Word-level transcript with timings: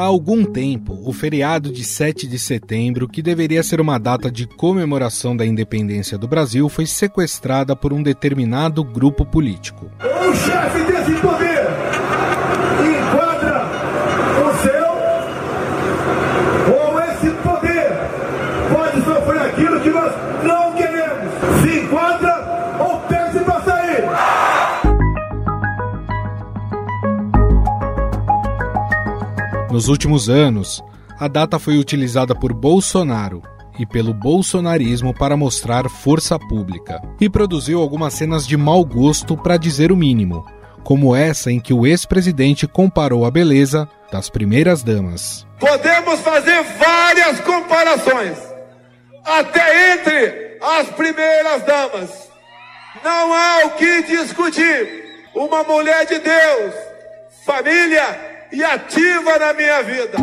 Há 0.00 0.02
algum 0.02 0.44
tempo, 0.44 0.98
o 1.04 1.12
feriado 1.12 1.70
de 1.70 1.84
7 1.84 2.26
de 2.26 2.38
setembro, 2.38 3.06
que 3.06 3.20
deveria 3.20 3.62
ser 3.62 3.82
uma 3.82 3.98
data 3.98 4.30
de 4.30 4.46
comemoração 4.46 5.36
da 5.36 5.44
independência 5.44 6.16
do 6.16 6.26
Brasil, 6.26 6.70
foi 6.70 6.86
sequestrada 6.86 7.76
por 7.76 7.92
um 7.92 8.02
determinado 8.02 8.82
grupo 8.82 9.26
político. 9.26 9.90
O 10.00 10.34
chefe 10.34 10.84
desse 10.90 11.20
poder 11.20 11.49
Nos 29.80 29.88
últimos 29.88 30.28
anos, 30.28 30.84
a 31.18 31.26
data 31.26 31.58
foi 31.58 31.78
utilizada 31.78 32.34
por 32.34 32.52
Bolsonaro 32.52 33.42
e 33.78 33.86
pelo 33.86 34.12
bolsonarismo 34.12 35.14
para 35.14 35.38
mostrar 35.38 35.88
força 35.88 36.38
pública 36.38 37.00
e 37.18 37.30
produziu 37.30 37.80
algumas 37.80 38.12
cenas 38.12 38.46
de 38.46 38.58
mau 38.58 38.84
gosto 38.84 39.38
para 39.38 39.56
dizer 39.56 39.90
o 39.90 39.96
mínimo, 39.96 40.44
como 40.84 41.16
essa 41.16 41.50
em 41.50 41.58
que 41.58 41.72
o 41.72 41.86
ex-presidente 41.86 42.68
comparou 42.68 43.24
a 43.24 43.30
beleza 43.30 43.88
das 44.12 44.28
primeiras 44.28 44.82
damas. 44.82 45.46
Podemos 45.58 46.20
fazer 46.20 46.62
várias 46.78 47.40
comparações, 47.40 48.36
até 49.24 49.94
entre 49.94 50.58
as 50.60 50.88
primeiras 50.90 51.62
damas. 51.62 52.28
Não 53.02 53.32
há 53.32 53.62
o 53.64 53.70
que 53.70 54.02
discutir. 54.02 55.24
Uma 55.34 55.62
mulher 55.62 56.04
de 56.04 56.18
Deus, 56.18 56.74
família 57.46 58.29
e 58.52 58.62
ativa 58.62 59.38
na 59.38 59.52
minha 59.54 59.82
vida. 59.82 60.18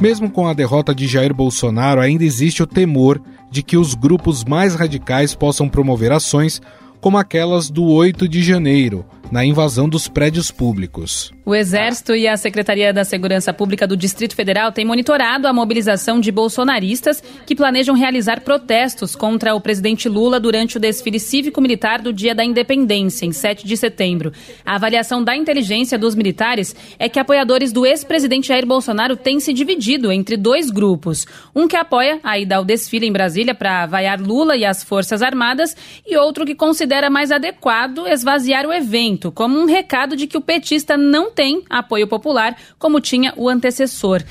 Mesmo 0.00 0.30
com 0.30 0.48
a 0.48 0.54
derrota 0.54 0.94
de 0.94 1.06
Jair 1.06 1.34
Bolsonaro, 1.34 2.00
ainda 2.00 2.24
existe 2.24 2.62
o 2.62 2.66
temor 2.66 3.20
de 3.50 3.62
que 3.62 3.76
os 3.76 3.94
grupos 3.94 4.44
mais 4.44 4.74
radicais 4.74 5.34
possam 5.34 5.68
promover 5.68 6.12
ações 6.12 6.62
como 7.00 7.18
aquelas 7.18 7.68
do 7.68 7.84
8 7.84 8.28
de 8.28 8.42
janeiro, 8.42 9.04
na 9.30 9.44
invasão 9.44 9.88
dos 9.88 10.08
prédios 10.08 10.50
públicos. 10.50 11.32
O 11.50 11.54
Exército 11.54 12.14
e 12.14 12.28
a 12.28 12.36
Secretaria 12.36 12.92
da 12.92 13.02
Segurança 13.02 13.52
Pública 13.52 13.84
do 13.84 13.96
Distrito 13.96 14.36
Federal 14.36 14.70
têm 14.70 14.84
monitorado 14.84 15.48
a 15.48 15.52
mobilização 15.52 16.20
de 16.20 16.30
bolsonaristas 16.30 17.20
que 17.44 17.56
planejam 17.56 17.96
realizar 17.96 18.42
protestos 18.42 19.16
contra 19.16 19.52
o 19.52 19.60
presidente 19.60 20.08
Lula 20.08 20.38
durante 20.38 20.76
o 20.76 20.80
desfile 20.80 21.18
cívico-militar 21.18 22.02
do 22.02 22.12
Dia 22.12 22.36
da 22.36 22.44
Independência, 22.44 23.26
em 23.26 23.32
7 23.32 23.66
de 23.66 23.76
setembro. 23.76 24.32
A 24.64 24.76
avaliação 24.76 25.24
da 25.24 25.34
inteligência 25.34 25.98
dos 25.98 26.14
militares 26.14 26.76
é 27.00 27.08
que 27.08 27.18
apoiadores 27.18 27.72
do 27.72 27.84
ex-presidente 27.84 28.46
Jair 28.46 28.64
Bolsonaro 28.64 29.16
têm 29.16 29.40
se 29.40 29.52
dividido 29.52 30.12
entre 30.12 30.36
dois 30.36 30.70
grupos. 30.70 31.26
Um 31.52 31.66
que 31.66 31.76
apoia 31.76 32.20
a 32.22 32.38
ida 32.38 32.56
ao 32.56 32.64
desfile 32.64 33.08
em 33.08 33.12
Brasília 33.12 33.56
para 33.56 33.86
vaiar 33.86 34.20
Lula 34.20 34.56
e 34.56 34.64
as 34.64 34.84
Forças 34.84 35.20
Armadas 35.20 35.76
e 36.06 36.16
outro 36.16 36.46
que 36.46 36.54
considera 36.54 37.10
mais 37.10 37.32
adequado 37.32 38.06
esvaziar 38.06 38.66
o 38.66 38.72
evento, 38.72 39.19
como 39.28 39.58
um 39.58 39.64
recado 39.64 40.14
de 40.14 40.28
que 40.28 40.38
o 40.38 40.40
petista 40.40 40.96
não 40.96 41.32
tem 41.32 41.64
apoio 41.68 42.06
popular, 42.06 42.56
como 42.78 43.00
tinha 43.00 43.34
o 43.36 43.48
antecessor. 43.48 44.22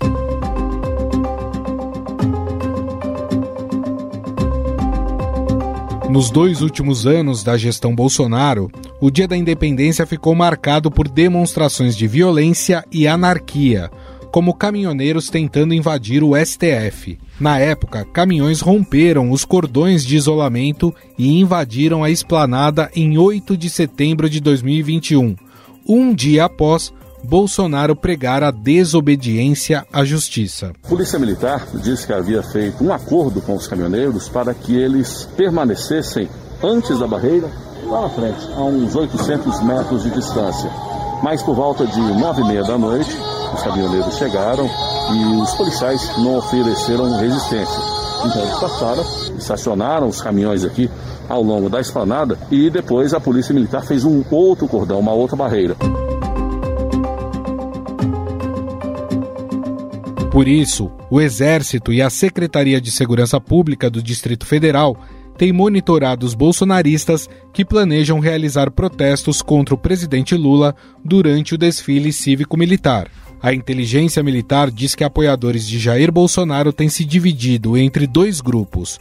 Nos 6.09 6.31
dois 6.31 6.61
últimos 6.61 7.05
anos 7.05 7.43
da 7.43 7.55
gestão 7.55 7.93
Bolsonaro, 7.93 8.71
o 8.99 9.11
Dia 9.11 9.27
da 9.27 9.37
Independência 9.37 10.07
ficou 10.07 10.33
marcado 10.33 10.89
por 10.89 11.07
demonstrações 11.07 11.95
de 11.95 12.07
violência 12.07 12.83
e 12.91 13.07
anarquia, 13.07 13.91
como 14.31 14.53
caminhoneiros 14.53 15.29
tentando 15.29 15.73
invadir 15.73 16.23
o 16.23 16.35
STF. 16.35 17.17
Na 17.39 17.59
época, 17.59 18.05
caminhões 18.05 18.61
romperam 18.61 19.31
os 19.31 19.45
cordões 19.45 20.05
de 20.05 20.15
isolamento 20.15 20.93
e 21.17 21.39
invadiram 21.39 22.03
a 22.03 22.09
esplanada 22.09 22.89
em 22.95 23.17
8 23.17 23.55
de 23.55 23.69
setembro 23.69 24.29
de 24.29 24.39
2021, 24.39 25.35
um 25.87 26.13
dia 26.13 26.45
após 26.45 26.93
Bolsonaro 27.23 27.95
pregar 27.95 28.43
a 28.43 28.51
desobediência 28.51 29.85
à 29.91 30.03
justiça. 30.03 30.71
Polícia 30.87 31.19
Militar 31.19 31.67
disse 31.83 32.07
que 32.07 32.13
havia 32.13 32.41
feito 32.41 32.83
um 32.83 32.93
acordo 32.93 33.41
com 33.41 33.55
os 33.55 33.67
caminhoneiros 33.67 34.29
para 34.29 34.53
que 34.53 34.75
eles 34.75 35.27
permanecessem 35.35 36.29
antes 36.63 36.99
da 36.99 37.07
barreira, 37.07 37.49
lá 37.85 38.01
na 38.01 38.09
frente, 38.09 38.47
a 38.53 38.63
uns 38.63 38.95
800 38.95 39.63
metros 39.63 40.03
de 40.03 40.11
distância. 40.11 40.69
Mas 41.23 41.43
por 41.43 41.55
volta 41.55 41.85
de 41.85 41.99
nove 41.99 42.41
e 42.41 42.45
meia 42.45 42.63
da 42.63 42.77
noite, 42.77 43.11
os 43.53 43.63
caminhoneiros 43.63 44.17
chegaram 44.17 44.69
e 45.11 45.41
os 45.41 45.53
policiais 45.53 46.11
não 46.17 46.37
ofereceram 46.37 47.17
resistência. 47.17 47.79
Então 48.25 48.41
eles 48.41 48.59
passaram, 48.59 49.05
estacionaram 49.37 50.07
os 50.07 50.21
caminhões 50.21 50.65
aqui 50.65 50.89
ao 51.27 51.41
longo 51.41 51.69
da 51.69 51.79
esplanada 51.79 52.37
e 52.51 52.69
depois 52.69 53.13
a 53.13 53.19
Polícia 53.19 53.53
Militar 53.53 53.85
fez 53.85 54.03
um 54.03 54.23
outro 54.29 54.67
cordão, 54.67 54.99
uma 54.99 55.13
outra 55.13 55.37
barreira. 55.37 55.75
Por 60.31 60.47
isso, 60.47 60.91
o 61.09 61.19
Exército 61.19 61.91
e 61.91 62.01
a 62.01 62.09
Secretaria 62.09 62.79
de 62.79 62.91
Segurança 62.91 63.41
Pública 63.41 63.89
do 63.89 64.01
Distrito 64.01 64.45
Federal 64.45 64.95
têm 65.37 65.51
monitorado 65.51 66.25
os 66.25 66.33
bolsonaristas 66.33 67.29
que 67.53 67.65
planejam 67.65 68.19
realizar 68.19 68.69
protestos 68.69 69.41
contra 69.41 69.73
o 69.73 69.77
presidente 69.77 70.35
Lula 70.35 70.75
durante 71.03 71.55
o 71.55 71.57
desfile 71.57 72.11
cívico-militar. 72.11 73.09
A 73.41 73.53
inteligência 73.53 74.21
militar 74.21 74.69
diz 74.69 74.95
que 74.95 75.03
apoiadores 75.03 75.65
de 75.65 75.79
Jair 75.79 76.11
Bolsonaro 76.11 76.73
têm 76.73 76.89
se 76.89 77.05
dividido 77.05 77.77
entre 77.77 78.05
dois 78.05 78.41
grupos. 78.41 78.99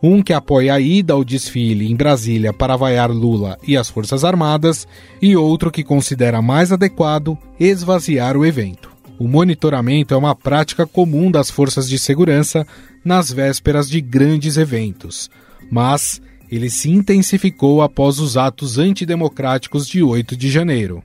Um 0.00 0.22
que 0.22 0.32
apoia 0.32 0.74
a 0.74 0.80
ida 0.80 1.12
ao 1.12 1.24
desfile 1.24 1.90
em 1.90 1.96
Brasília 1.96 2.52
para 2.52 2.76
vaiar 2.76 3.10
Lula 3.10 3.58
e 3.66 3.76
as 3.76 3.90
Forças 3.90 4.24
Armadas, 4.24 4.86
e 5.20 5.36
outro 5.36 5.70
que 5.70 5.82
considera 5.82 6.40
mais 6.40 6.72
adequado 6.72 7.36
esvaziar 7.58 8.36
o 8.36 8.46
evento. 8.46 8.90
O 9.18 9.28
monitoramento 9.28 10.14
é 10.14 10.16
uma 10.16 10.34
prática 10.34 10.86
comum 10.86 11.30
das 11.30 11.50
forças 11.50 11.88
de 11.88 11.98
segurança 11.98 12.66
nas 13.04 13.30
vésperas 13.30 13.90
de 13.90 14.00
grandes 14.00 14.56
eventos, 14.56 15.28
mas 15.70 16.22
ele 16.50 16.70
se 16.70 16.90
intensificou 16.90 17.82
após 17.82 18.18
os 18.18 18.36
atos 18.36 18.78
antidemocráticos 18.78 19.86
de 19.86 20.02
8 20.02 20.36
de 20.36 20.48
janeiro. 20.48 21.02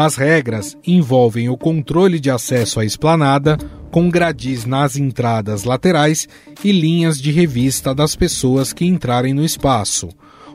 As 0.00 0.14
regras 0.14 0.78
envolvem 0.86 1.48
o 1.48 1.56
controle 1.56 2.20
de 2.20 2.30
acesso 2.30 2.78
à 2.78 2.84
esplanada, 2.84 3.58
com 3.90 4.08
gradis 4.08 4.64
nas 4.64 4.94
entradas 4.94 5.64
laterais 5.64 6.28
e 6.62 6.70
linhas 6.70 7.20
de 7.20 7.32
revista 7.32 7.92
das 7.92 8.14
pessoas 8.14 8.72
que 8.72 8.84
entrarem 8.84 9.34
no 9.34 9.44
espaço. 9.44 10.08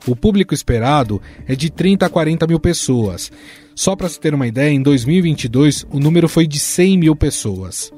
O 0.08 0.16
público 0.16 0.54
esperado 0.54 1.22
é 1.46 1.58
de 1.58 1.70
30 1.70 2.06
a 2.06 2.10
40 2.10 2.48
mil 2.48 2.58
pessoas. 2.58 3.30
Só 3.76 3.98
para 3.98 4.08
se 4.08 4.18
ter 4.18 4.34
uma 4.34 4.48
ideia, 4.48 4.72
em 4.72 4.82
2022 4.82 5.88
o 5.92 6.00
número 6.00 6.30
foi 6.30 6.48
de 6.48 6.58
100 6.58 6.98
mil 6.98 7.14
pessoas. 7.14 7.92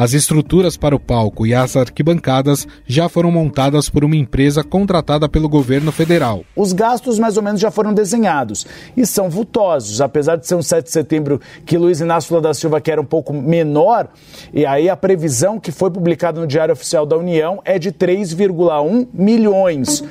As 0.00 0.14
estruturas 0.14 0.78
para 0.78 0.96
o 0.96 0.98
palco 0.98 1.46
e 1.46 1.52
as 1.52 1.76
arquibancadas 1.76 2.66
já 2.86 3.06
foram 3.06 3.30
montadas 3.30 3.90
por 3.90 4.02
uma 4.02 4.16
empresa 4.16 4.64
contratada 4.64 5.28
pelo 5.28 5.46
governo 5.46 5.92
federal. 5.92 6.42
Os 6.56 6.72
gastos 6.72 7.18
mais 7.18 7.36
ou 7.36 7.42
menos 7.42 7.60
já 7.60 7.70
foram 7.70 7.92
desenhados 7.92 8.66
e 8.96 9.04
são 9.04 9.28
vultosos, 9.28 10.00
apesar 10.00 10.36
de 10.36 10.46
ser 10.46 10.54
um 10.54 10.62
7 10.62 10.86
de 10.86 10.90
setembro 10.90 11.38
que 11.66 11.76
Luiz 11.76 12.00
Inácio 12.00 12.32
Lula 12.32 12.48
da 12.48 12.54
Silva 12.54 12.80
quer 12.80 12.98
um 12.98 13.04
pouco 13.04 13.34
menor, 13.34 14.08
e 14.54 14.64
aí 14.64 14.88
a 14.88 14.96
previsão 14.96 15.60
que 15.60 15.70
foi 15.70 15.90
publicada 15.90 16.40
no 16.40 16.46
Diário 16.46 16.72
Oficial 16.72 17.04
da 17.04 17.18
União 17.18 17.60
é 17.62 17.78
de 17.78 17.92
3,1 17.92 19.06
milhões. 19.12 20.02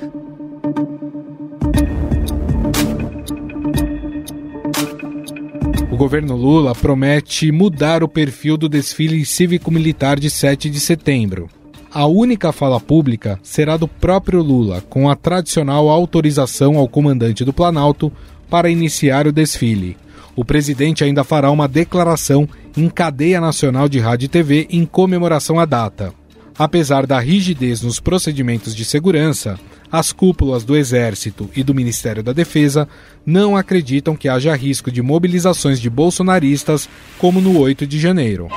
Governo 6.00 6.34
Lula 6.34 6.74
promete 6.74 7.52
mudar 7.52 8.06
o 8.06 8.08
perfil 8.08 8.56
do 8.56 8.70
desfile 8.70 9.26
cívico-militar 9.26 10.18
de 10.18 10.30
7 10.30 10.70
de 10.70 10.80
setembro. 10.80 11.50
A 11.92 12.06
única 12.06 12.54
fala 12.54 12.80
pública 12.80 13.38
será 13.44 13.76
do 13.76 13.86
próprio 13.86 14.42
Lula, 14.42 14.82
com 14.90 15.10
a 15.10 15.16
tradicional 15.18 15.90
autorização 15.90 16.78
ao 16.78 16.88
comandante 16.88 17.44
do 17.44 17.52
Planalto 17.52 18.10
para 18.50 18.70
iniciar 18.70 19.28
o 19.28 19.32
desfile. 19.34 19.98
O 20.38 20.46
presidente 20.46 21.04
ainda 21.04 21.26
fará 21.26 21.52
uma 21.52 21.68
declaração 21.68 22.48
em 22.78 22.88
cadeia 22.88 23.42
nacional 23.42 23.90
de 23.90 24.00
rádio 24.00 24.28
e 24.28 24.30
TV 24.30 24.68
em 24.70 24.86
comemoração 24.86 25.60
à 25.60 25.66
data. 25.66 26.14
Apesar 26.60 27.08
da 27.08 27.18
rigidez 27.18 27.82
nos 27.82 28.02
procedimentos 28.02 28.76
de 28.76 28.84
segurança, 28.84 29.58
as 29.90 30.12
cúpulas 30.12 30.66
do 30.66 30.76
Exército 30.76 31.50
e 31.56 31.64
do 31.64 31.74
Ministério 31.74 32.22
da 32.22 32.34
Defesa 32.34 32.86
não 33.26 33.56
acreditam 33.56 34.14
que 34.14 34.28
haja 34.28 34.54
risco 34.58 34.92
de 34.92 35.02
mobilizações 35.02 35.80
de 35.80 35.90
bolsonaristas 35.90 36.90
como 37.18 37.40
no 37.40 37.58
8 37.58 37.88
de 37.88 37.98
janeiro. 37.98 38.50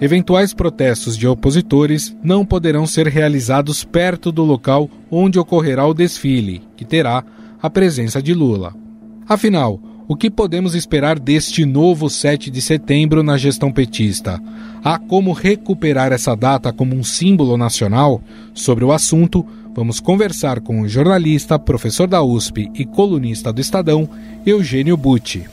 Eventuais 0.00 0.54
protestos 0.54 1.16
de 1.16 1.28
opositores 1.28 2.16
não 2.22 2.44
poderão 2.44 2.86
ser 2.86 3.06
realizados 3.06 3.84
perto 3.84 4.32
do 4.32 4.42
local 4.42 4.88
onde 5.10 5.38
ocorrerá 5.38 5.86
o 5.86 5.92
desfile, 5.92 6.62
que 6.74 6.86
terá 6.86 7.22
a 7.60 7.68
presença 7.68 8.22
de 8.22 8.32
Lula. 8.32 8.74
Afinal, 9.28 9.78
o 10.08 10.16
que 10.16 10.30
podemos 10.30 10.74
esperar 10.74 11.18
deste 11.18 11.66
novo 11.66 12.08
7 12.08 12.50
de 12.50 12.62
setembro 12.62 13.22
na 13.22 13.36
gestão 13.36 13.70
petista? 13.70 14.42
Há 14.82 14.98
como 14.98 15.32
recuperar 15.32 16.12
essa 16.12 16.34
data 16.34 16.72
como 16.72 16.96
um 16.96 17.04
símbolo 17.04 17.58
nacional? 17.58 18.22
Sobre 18.54 18.84
o 18.84 18.92
assunto, 18.92 19.46
vamos 19.74 20.00
conversar 20.00 20.60
com 20.60 20.80
o 20.80 20.88
jornalista, 20.88 21.58
professor 21.58 22.08
da 22.08 22.22
USP 22.22 22.70
e 22.74 22.86
colunista 22.86 23.52
do 23.52 23.60
Estadão, 23.60 24.08
Eugênio 24.44 24.96
Butti. 24.96 25.46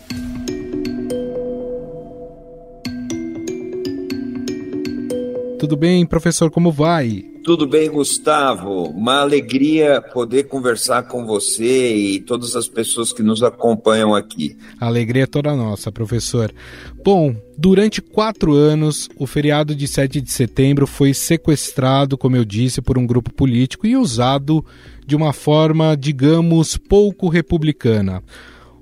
Tudo 5.60 5.76
bem, 5.76 6.06
professor? 6.06 6.52
Como 6.52 6.72
vai? 6.72 7.24
Tudo 7.44 7.66
bem, 7.66 7.90
Gustavo. 7.90 8.90
Uma 8.90 9.22
alegria 9.22 10.00
poder 10.02 10.44
conversar 10.44 11.04
com 11.04 11.26
você 11.26 11.96
e 11.96 12.20
todas 12.20 12.56
as 12.56 12.68
pessoas 12.68 13.12
que 13.12 13.24
nos 13.24 13.42
acompanham 13.42 14.14
aqui. 14.14 14.56
A 14.80 14.86
alegria 14.86 15.24
é 15.24 15.26
toda 15.26 15.56
nossa, 15.56 15.92
professor. 15.92 16.54
Bom, 17.04 17.36
durante 17.58 18.04
quatro 18.04 18.54
anos, 18.54 19.10
o 19.18 19.26
feriado 19.26 19.74
de 19.74 19.88
7 19.88 20.22
de 20.22 20.32
setembro 20.32 20.86
foi 20.86 21.12
sequestrado, 21.12 22.18
como 22.18 22.36
eu 22.36 22.46
disse, 22.46 22.80
por 22.80 22.98
um 22.98 23.08
grupo 23.08 23.34
político 23.34 23.88
e 23.88 23.98
usado 23.98 24.64
de 25.08 25.16
uma 25.16 25.34
forma, 25.34 25.98
digamos, 25.98 26.78
pouco 26.78 27.30
republicana. 27.30 28.22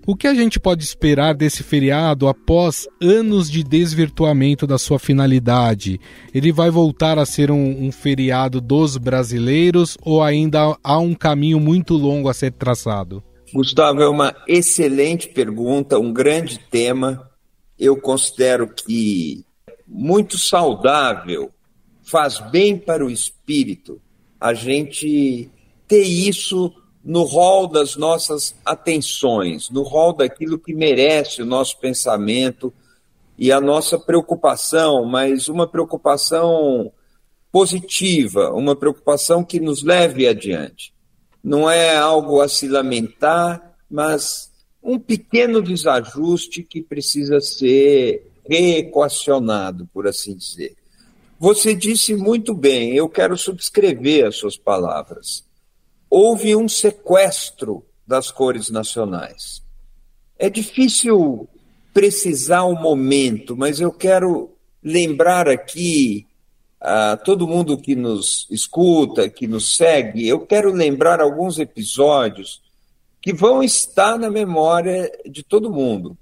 O 0.07 0.15
que 0.15 0.27
a 0.27 0.35
gente 0.35 0.59
pode 0.59 0.83
esperar 0.83 1.33
desse 1.33 1.63
feriado 1.63 2.27
após 2.27 2.87
anos 3.01 3.49
de 3.49 3.63
desvirtuamento 3.63 4.67
da 4.67 4.77
sua 4.77 4.99
finalidade? 4.99 5.99
Ele 6.31 6.51
vai 6.51 6.69
voltar 6.69 7.17
a 7.17 7.25
ser 7.25 7.49
um, 7.49 7.87
um, 7.87 7.91
feriado 7.91 8.61
dos 8.61 8.97
brasileiros 8.97 9.97
ou 10.03 10.21
ainda 10.21 10.77
há 10.83 10.99
um 10.99 11.15
caminho 11.15 11.59
muito 11.59 11.95
longo 11.95 12.29
a 12.29 12.35
ser 12.35 12.51
traçado? 12.51 13.23
Gustavo, 13.51 13.99
é 13.99 14.07
uma 14.07 14.35
excelente 14.47 15.27
pergunta, 15.29 15.97
um 15.97 16.13
grande 16.13 16.59
tema. 16.59 17.27
Eu 17.79 17.97
considero 17.97 18.67
que 18.67 19.43
muito 19.87 20.37
saudável, 20.37 21.49
faz 22.03 22.39
bem 22.51 22.77
para 22.77 23.03
o 23.03 23.09
espírito 23.09 23.99
a 24.39 24.53
gente 24.53 25.49
ter 25.87 26.03
isso 26.03 26.71
no 27.05 27.21
rol 27.21 27.67
das 27.67 27.95
nossas 27.95 28.55
atenções, 28.65 29.69
no 29.69 29.83
rol 29.83 30.11
daquilo 30.11 30.57
que 30.57 30.73
merece 30.73 31.43
o 31.43 31.45
nosso 31.45 31.79
pensamento 31.79 32.73
e 33.37 33.51
a 33.51 33.61
nossa 33.61 33.99
preocupação, 33.99 35.05
mas 35.05 35.47
uma 35.47 35.67
preocupação 35.67 36.91
positiva, 37.51 38.51
uma 38.53 38.75
preocupação 38.75 39.43
que 39.43 39.59
nos 39.59 39.83
leve 39.83 40.27
adiante. 40.27 40.91
Não 41.43 41.69
é 41.69 41.95
algo 41.95 42.41
a 42.41 42.49
se 42.49 42.67
lamentar, 42.67 43.77
mas 43.87 44.51
um 44.81 44.97
pequeno 44.97 45.61
desajuste 45.61 46.63
que 46.63 46.81
precisa 46.81 47.39
ser 47.39 48.31
reequacionado, 48.49 49.87
por 49.93 50.07
assim 50.07 50.35
dizer. 50.35 50.75
Você 51.39 51.75
disse 51.75 52.15
muito 52.15 52.55
bem, 52.55 52.95
eu 52.95 53.07
quero 53.07 53.37
subscrever 53.37 54.25
as 54.25 54.37
suas 54.37 54.57
palavras 54.57 55.45
houve 56.17 56.55
um 56.55 56.69
sequestro 56.69 57.83
das 58.07 58.31
cores 58.31 58.69
nacionais. 58.69 59.61
É 60.39 60.49
difícil 60.49 61.45
precisar 61.93 62.63
o 62.63 62.73
momento, 62.73 63.57
mas 63.57 63.81
eu 63.81 63.91
quero 63.91 64.49
lembrar 64.81 65.49
aqui 65.49 66.25
a 66.79 67.17
todo 67.17 67.45
mundo 67.45 67.77
que 67.77 67.97
nos 67.97 68.47
escuta, 68.49 69.27
que 69.27 69.45
nos 69.45 69.75
segue, 69.75 70.25
eu 70.25 70.39
quero 70.39 70.71
lembrar 70.71 71.19
alguns 71.19 71.59
episódios 71.59 72.61
que 73.21 73.33
vão 73.33 73.61
estar 73.61 74.17
na 74.17 74.29
memória 74.29 75.11
de 75.25 75.43
todo 75.43 75.69
mundo. 75.69 76.17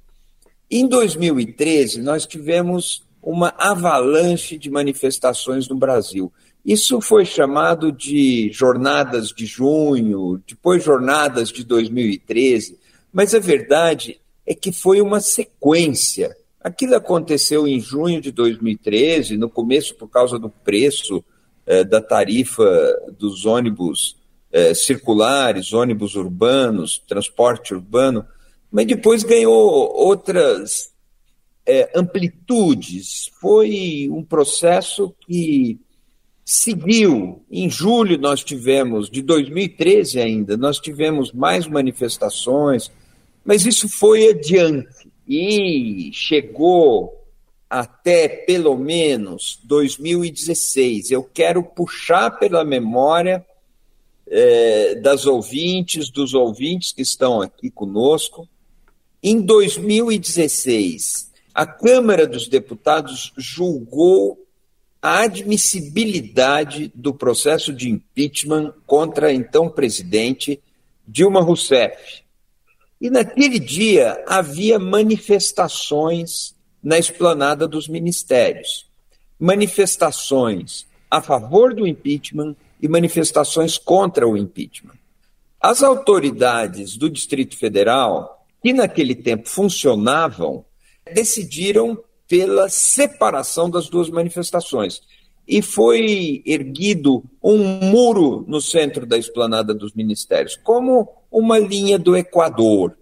Em 0.72 0.88
2013, 0.88 2.02
nós 2.02 2.26
tivemos 2.26 3.04
uma 3.22 3.54
avalanche 3.60 4.58
de 4.58 4.72
manifestações 4.72 5.68
no 5.68 5.76
Brasil. 5.76 6.34
Isso 6.66 7.02
foi 7.02 7.26
chamado 7.26 7.92
de 7.92 8.50
Jornadas 8.54 9.30
de 9.30 9.46
Junho, 9.46 10.42
depois 10.48 10.84
Jornadas 10.84 11.50
de 11.50 11.64
2013, 11.64 12.80
mas 13.12 13.36
a 13.36 13.40
verdade 13.40 14.22
é 14.46 14.56
que 14.56 14.72
foi 14.72 15.02
uma 15.02 15.20
sequência. 15.20 16.36
Aquilo 16.62 16.96
aconteceu 16.96 17.68
em 17.68 17.82
junho 17.82 18.22
de 18.22 18.32
2013, 18.32 19.36
no 19.36 19.50
começo 19.50 19.94
por 19.96 20.08
causa 20.08 20.40
do 20.40 20.50
preço 20.50 21.24
eh, 21.66 21.84
da 21.84 22.02
tarifa 22.02 22.64
dos 23.18 23.46
ônibus 23.46 24.16
eh, 24.50 24.74
circulares, 24.74 25.74
ônibus 25.74 26.16
urbanos, 26.16 27.04
transporte 27.06 27.74
urbano, 27.74 28.26
mas 28.72 28.86
depois 28.86 29.24
ganhou 29.24 29.54
outras 29.94 30.94
eh, 31.66 31.92
amplitudes. 31.94 33.30
Foi 33.42 34.08
um 34.10 34.24
processo 34.24 35.14
que 35.28 35.80
seguiu. 36.46 37.44
Em 37.50 37.70
julho 37.70 38.18
nós 38.18 38.44
tivemos, 38.44 39.10
de 39.10 39.22
2013 39.22 40.20
ainda, 40.20 40.58
nós 40.58 40.80
tivemos 40.80 41.32
mais 41.32 41.68
manifestações, 41.68 42.92
mas 43.46 43.66
isso 43.66 43.88
foi 43.88 44.30
adiante 44.30 45.10
e 45.28 46.12
chegou 46.14 47.22
até 47.70 48.28
pelo 48.28 48.78
menos 48.78 49.60
2016. 49.64 51.12
Eu 51.12 51.24
quero 51.24 51.64
puxar 51.64 52.32
pela 52.32 52.64
memória 52.64 53.46
é, 54.28 54.96
das 54.96 55.26
ouvintes, 55.26 56.10
dos 56.10 56.34
ouvintes 56.34 56.92
que 56.92 57.02
estão 57.02 57.42
aqui 57.42 57.70
conosco. 57.70 58.48
Em 59.22 59.42
2016, 59.42 61.32
a 61.54 61.66
Câmara 61.66 62.28
dos 62.28 62.48
Deputados 62.48 63.34
julgou 63.38 64.43
a 65.04 65.24
admissibilidade 65.24 66.90
do 66.96 67.14
processo 67.14 67.74
de 67.74 67.90
impeachment 67.90 68.74
contra 68.88 69.28
a 69.28 69.34
então 69.34 69.68
presidente 69.68 70.62
Dilma 71.06 71.42
Rousseff. 71.42 72.24
E 73.02 73.10
naquele 73.10 73.60
dia 73.60 74.24
havia 74.26 74.80
manifestações 74.80 76.56
na 76.82 76.98
esplanada 76.98 77.68
dos 77.68 77.90
ministérios. 77.90 78.90
Manifestações 79.38 80.88
a 81.12 81.22
favor 81.22 81.74
do 81.74 81.86
impeachment 81.86 82.56
e 82.82 82.88
manifestações 82.88 83.78
contra 83.78 84.26
o 84.26 84.38
impeachment. 84.38 84.96
As 85.60 85.84
autoridades 85.84 86.96
do 86.96 87.10
Distrito 87.10 87.58
Federal, 87.58 88.48
que 88.62 88.72
naquele 88.72 89.16
tempo 89.16 89.50
funcionavam, 89.50 90.64
decidiram 91.14 92.02
pela 92.34 92.68
separação 92.68 93.70
das 93.70 93.88
duas 93.88 94.10
manifestações. 94.10 95.04
E 95.48 95.62
foi 95.62 96.42
erguido 96.48 97.24
um 97.44 97.60
muro 97.92 98.44
no 98.48 98.60
centro 98.60 99.06
da 99.06 99.20
esplanada 99.20 99.72
dos 99.72 99.94
ministérios, 99.94 100.56
como 100.56 101.08
uma 101.32 101.60
linha 101.60 102.00
do 102.00 102.18
Equador. 102.18 102.98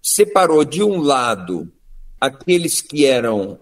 Separou 0.00 0.64
de 0.64 0.82
um 0.82 1.02
lado 1.02 1.70
aqueles 2.18 2.80
que 2.80 3.04
eram 3.04 3.58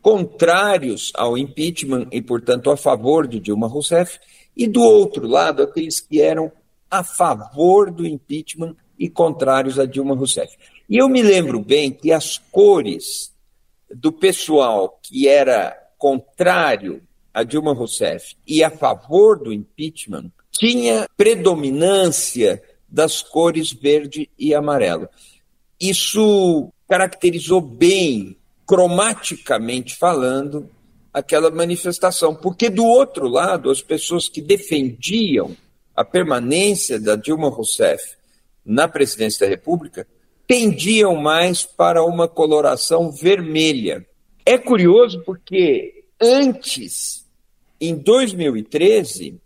contrários 0.00 1.12
ao 1.14 1.36
impeachment 1.36 2.06
e, 2.10 2.22
portanto, 2.22 2.70
a 2.70 2.76
favor 2.76 3.28
de 3.28 3.38
Dilma 3.38 3.66
Rousseff, 3.66 4.18
e 4.56 4.66
do 4.66 4.82
outro 4.82 5.26
lado, 5.26 5.62
aqueles 5.62 6.00
que 6.00 6.22
eram 6.22 6.50
a 6.90 7.04
favor 7.04 7.90
do 7.90 8.06
impeachment 8.06 8.74
e 8.98 9.10
contrários 9.10 9.78
a 9.78 9.84
Dilma 9.84 10.14
Rousseff. 10.14 10.56
E 10.88 10.96
eu 10.96 11.06
me 11.06 11.20
lembro 11.20 11.60
bem 11.60 11.90
que 11.90 12.10
as 12.10 12.38
cores 12.50 13.33
do 13.94 14.12
pessoal 14.12 14.98
que 15.02 15.28
era 15.28 15.76
contrário 15.98 17.02
a 17.32 17.42
Dilma 17.42 17.72
Rousseff 17.72 18.36
e 18.46 18.62
a 18.62 18.70
favor 18.70 19.38
do 19.38 19.52
impeachment 19.52 20.30
tinha 20.52 21.08
predominância 21.16 22.62
das 22.88 23.22
cores 23.22 23.72
verde 23.72 24.30
e 24.38 24.54
amarelo. 24.54 25.08
Isso 25.80 26.72
caracterizou 26.88 27.60
bem 27.60 28.36
cromaticamente 28.66 29.96
falando, 29.96 30.70
aquela 31.12 31.50
manifestação. 31.50 32.34
Porque, 32.34 32.70
do 32.70 32.84
outro 32.84 33.28
lado, 33.28 33.70
as 33.70 33.82
pessoas 33.82 34.28
que 34.28 34.40
defendiam 34.40 35.56
a 35.94 36.04
permanência 36.04 36.98
da 36.98 37.16
Dilma 37.16 37.48
Rousseff 37.48 38.14
na 38.64 38.88
presidência 38.88 39.46
da 39.46 39.50
República 39.50 40.06
tendiam 40.46 41.16
mais 41.16 41.62
para 41.64 42.04
uma 42.04 42.28
coloração 42.28 43.10
vermelha. 43.10 44.06
É 44.44 44.58
curioso 44.58 45.22
porque 45.24 46.04
antes, 46.20 47.26
em 47.80 47.94
2013, 47.94 49.40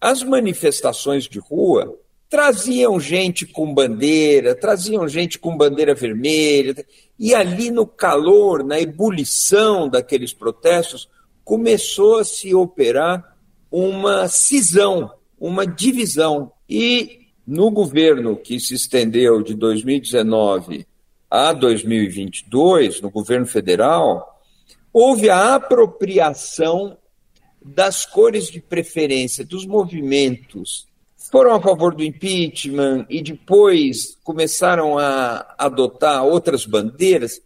as 0.00 0.22
manifestações 0.22 1.24
de 1.24 1.38
rua 1.38 1.98
traziam 2.28 2.98
gente 2.98 3.46
com 3.46 3.74
bandeira, 3.74 4.54
traziam 4.54 5.06
gente 5.06 5.38
com 5.38 5.56
bandeira 5.56 5.94
vermelha, 5.94 6.74
e 7.18 7.34
ali 7.34 7.70
no 7.70 7.86
calor, 7.86 8.64
na 8.64 8.80
ebulição 8.80 9.88
daqueles 9.88 10.32
protestos, 10.32 11.08
começou 11.44 12.18
a 12.18 12.24
se 12.24 12.54
operar 12.54 13.36
uma 13.70 14.28
cisão, 14.28 15.10
uma 15.38 15.66
divisão. 15.66 16.52
E 16.68 17.21
no 17.46 17.70
governo 17.70 18.36
que 18.36 18.58
se 18.60 18.74
estendeu 18.74 19.42
de 19.42 19.54
2019 19.54 20.86
a 21.30 21.52
2022, 21.52 23.00
no 23.00 23.10
governo 23.10 23.46
federal, 23.46 24.40
houve 24.92 25.30
a 25.30 25.54
apropriação 25.54 26.96
das 27.64 28.04
cores 28.04 28.50
de 28.50 28.60
preferência 28.60 29.44
dos 29.44 29.64
movimentos 29.64 30.86
foram 31.32 31.54
a 31.54 31.60
favor 31.62 31.94
do 31.94 32.04
impeachment 32.04 33.06
e 33.08 33.22
depois 33.22 34.18
começaram 34.22 34.98
a 34.98 35.54
adotar 35.56 36.24
outras 36.24 36.66
bandeiras, 36.66 37.40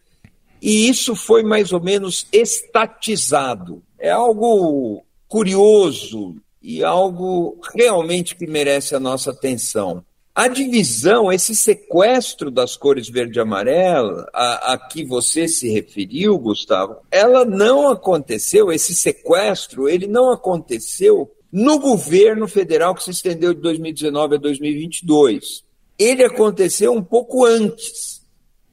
e 0.61 0.89
isso 0.89 1.15
foi 1.15 1.45
mais 1.45 1.73
ou 1.73 1.81
menos 1.81 2.27
estatizado. 2.33 3.83
É 3.97 4.11
algo 4.11 5.05
curioso 5.29 6.35
e 6.67 6.83
algo 6.83 7.61
realmente 7.77 8.35
que 8.35 8.45
merece 8.45 8.93
a 8.97 8.99
nossa 8.99 9.31
atenção. 9.31 10.05
A 10.35 10.49
divisão, 10.49 11.33
esse 11.33 11.55
sequestro 11.55 12.51
das 12.51 12.77
cores 12.77 13.09
verde 13.09 13.39
e 13.39 13.41
amarela, 13.41 14.29
a, 14.35 14.73
a, 14.73 14.79
que 14.89 15.05
você 15.05 15.47
se 15.47 15.69
referiu, 15.69 16.37
Gustavo, 16.37 16.97
ela 17.09 17.45
não 17.45 17.89
aconteceu, 17.89 18.73
esse 18.73 18.97
sequestro, 18.97 19.89
ele 19.89 20.09
não 20.09 20.33
aconteceu 20.33 21.31
no 21.53 21.79
governo 21.79 22.49
federal 22.49 22.97
que 22.97 23.05
se 23.05 23.13
estendeu 23.13 23.55
de 23.55 23.61
2019 23.61 24.35
a 24.35 24.39
2022. 24.39 25.65
Ele 25.97 26.25
aconteceu 26.25 26.93
um 26.93 27.03
pouco 27.03 27.45
antes, 27.47 28.23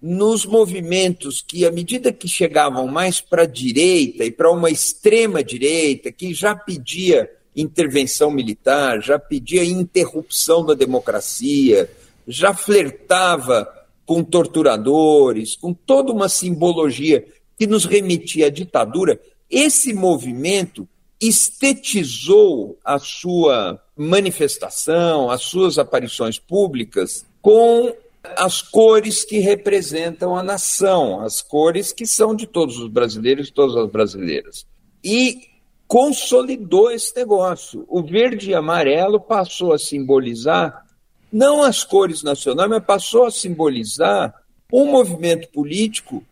nos 0.01 0.47
movimentos 0.47 1.41
que, 1.47 1.63
à 1.63 1.71
medida 1.71 2.11
que 2.11 2.27
chegavam 2.27 2.87
mais 2.87 3.21
para 3.21 3.43
a 3.43 3.47
direita 3.47 4.25
e 4.25 4.31
para 4.31 4.51
uma 4.51 4.71
extrema 4.71 5.43
direita, 5.43 6.11
que 6.11 6.33
já 6.33 6.55
pedia 6.55 7.29
intervenção 7.55 8.31
militar, 8.31 9.01
já 9.01 9.19
pedia 9.19 9.63
interrupção 9.63 10.65
da 10.65 10.73
democracia, 10.73 11.89
já 12.27 12.53
flertava 12.53 13.67
com 14.05 14.23
torturadores, 14.23 15.55
com 15.55 15.73
toda 15.73 16.11
uma 16.11 16.27
simbologia 16.27 17.25
que 17.57 17.67
nos 17.67 17.85
remetia 17.85 18.47
à 18.47 18.49
ditadura, 18.49 19.19
esse 19.49 19.93
movimento 19.93 20.87
estetizou 21.21 22.77
a 22.83 22.99
sua 22.99 23.81
manifestação, 23.95 25.29
as 25.29 25.43
suas 25.43 25.77
aparições 25.77 26.37
públicas 26.37 27.25
com 27.41 27.93
as 28.35 28.61
cores 28.61 29.23
que 29.23 29.39
representam 29.39 30.35
a 30.35 30.41
nação, 30.41 31.21
as 31.21 31.41
cores 31.41 31.91
que 31.91 32.05
são 32.05 32.35
de 32.35 32.47
todos 32.47 32.77
os 32.77 32.89
brasileiros 32.89 33.49
e 33.49 33.53
todas 33.53 33.75
as 33.75 33.89
brasileiras. 33.89 34.65
E 35.03 35.52
consolidou 35.93 36.89
esse 36.89 37.15
negócio. 37.15 37.85
O 37.87 38.01
verde 38.01 38.49
e 38.49 38.55
amarelo 38.55 39.19
passou 39.19 39.73
a 39.73 39.77
simbolizar 39.77 40.87
não 41.31 41.61
as 41.61 41.83
cores 41.83 42.23
nacionais, 42.23 42.67
mas 42.67 42.83
passou 42.83 43.25
a 43.25 43.31
simbolizar 43.31 44.33
um 44.71 44.87
movimento 44.87 45.49
político 45.49 46.23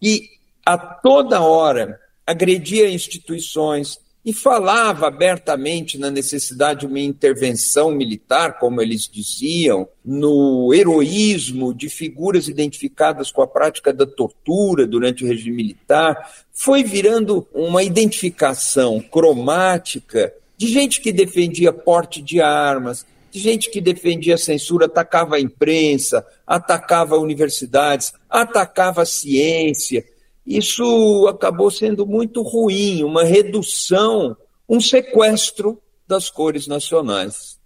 que 0.00 0.26
a 0.64 0.78
toda 0.78 1.42
hora 1.42 2.00
agredia 2.26 2.88
instituições, 2.88 4.00
e 4.24 4.32
falava 4.32 5.06
abertamente 5.06 5.96
na 5.96 6.10
necessidade 6.10 6.80
de 6.80 6.86
uma 6.86 7.00
intervenção 7.00 7.90
militar, 7.90 8.58
como 8.58 8.82
eles 8.82 9.08
diziam, 9.08 9.88
no 10.04 10.74
heroísmo 10.74 11.72
de 11.72 11.88
figuras 11.88 12.46
identificadas 12.46 13.30
com 13.30 13.40
a 13.40 13.46
prática 13.46 13.92
da 13.92 14.06
tortura 14.06 14.86
durante 14.86 15.24
o 15.24 15.26
regime 15.26 15.56
militar, 15.56 16.32
foi 16.52 16.84
virando 16.84 17.46
uma 17.54 17.82
identificação 17.82 19.00
cromática 19.00 20.34
de 20.56 20.66
gente 20.66 21.00
que 21.00 21.12
defendia 21.12 21.72
porte 21.72 22.20
de 22.20 22.42
armas, 22.42 23.06
de 23.30 23.38
gente 23.38 23.70
que 23.70 23.80
defendia 23.80 24.36
censura, 24.36 24.84
atacava 24.84 25.36
a 25.36 25.40
imprensa, 25.40 26.26
atacava 26.46 27.16
universidades, 27.16 28.12
atacava 28.28 29.02
a 29.02 29.06
ciência 29.06 30.04
isso 30.50 31.28
acabou 31.28 31.70
sendo 31.70 32.04
muito 32.04 32.42
ruim, 32.42 33.04
uma 33.04 33.22
redução, 33.22 34.36
um 34.68 34.80
sequestro 34.80 35.80
das 36.08 36.28
cores 36.28 36.66
nacionais. 36.66 37.56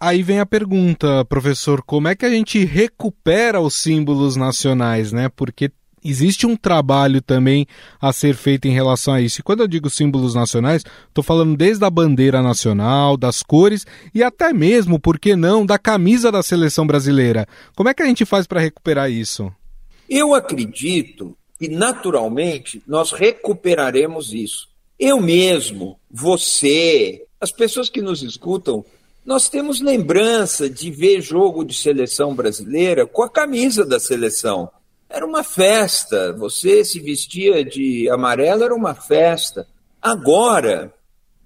Aí 0.00 0.24
vem 0.24 0.40
a 0.40 0.46
pergunta, 0.46 1.24
professor, 1.26 1.80
como 1.84 2.08
é 2.08 2.16
que 2.16 2.26
a 2.26 2.30
gente 2.30 2.64
recupera 2.64 3.60
os 3.60 3.74
símbolos 3.74 4.34
nacionais, 4.34 5.12
né? 5.12 5.28
Porque 5.28 5.70
existe 6.04 6.44
um 6.44 6.56
trabalho 6.56 7.22
também 7.22 7.64
a 8.00 8.12
ser 8.12 8.34
feito 8.34 8.66
em 8.66 8.72
relação 8.72 9.14
a 9.14 9.20
isso. 9.20 9.38
E 9.38 9.44
quando 9.44 9.60
eu 9.60 9.68
digo 9.68 9.88
símbolos 9.88 10.34
nacionais, 10.34 10.82
estou 11.06 11.22
falando 11.22 11.56
desde 11.56 11.84
a 11.84 11.90
bandeira 11.90 12.42
nacional, 12.42 13.16
das 13.16 13.40
cores 13.44 13.86
e 14.12 14.20
até 14.20 14.52
mesmo, 14.52 14.98
por 14.98 15.16
que 15.16 15.36
não, 15.36 15.64
da 15.64 15.78
camisa 15.78 16.32
da 16.32 16.42
seleção 16.42 16.84
brasileira. 16.84 17.46
Como 17.76 17.88
é 17.88 17.94
que 17.94 18.02
a 18.02 18.06
gente 18.06 18.24
faz 18.24 18.48
para 18.48 18.60
recuperar 18.60 19.08
isso? 19.08 19.52
Eu 20.08 20.34
acredito 20.34 21.36
e 21.62 21.68
naturalmente 21.68 22.82
nós 22.88 23.12
recuperaremos 23.12 24.34
isso. 24.34 24.68
Eu 24.98 25.20
mesmo, 25.20 25.96
você, 26.10 27.24
as 27.40 27.52
pessoas 27.52 27.88
que 27.88 28.02
nos 28.02 28.20
escutam, 28.20 28.84
nós 29.24 29.48
temos 29.48 29.80
lembrança 29.80 30.68
de 30.68 30.90
ver 30.90 31.20
jogo 31.20 31.64
de 31.64 31.72
seleção 31.72 32.34
brasileira 32.34 33.06
com 33.06 33.22
a 33.22 33.30
camisa 33.30 33.86
da 33.86 34.00
seleção. 34.00 34.68
Era 35.08 35.24
uma 35.24 35.44
festa, 35.44 36.32
você 36.32 36.84
se 36.84 36.98
vestia 36.98 37.64
de 37.64 38.10
amarelo, 38.10 38.64
era 38.64 38.74
uma 38.74 38.96
festa. 38.96 39.64
Agora, 40.00 40.92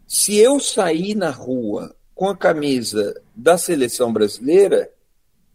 se 0.08 0.34
eu 0.38 0.58
sair 0.58 1.14
na 1.14 1.28
rua 1.28 1.94
com 2.14 2.26
a 2.30 2.36
camisa 2.36 3.20
da 3.34 3.58
seleção 3.58 4.14
brasileira, 4.14 4.90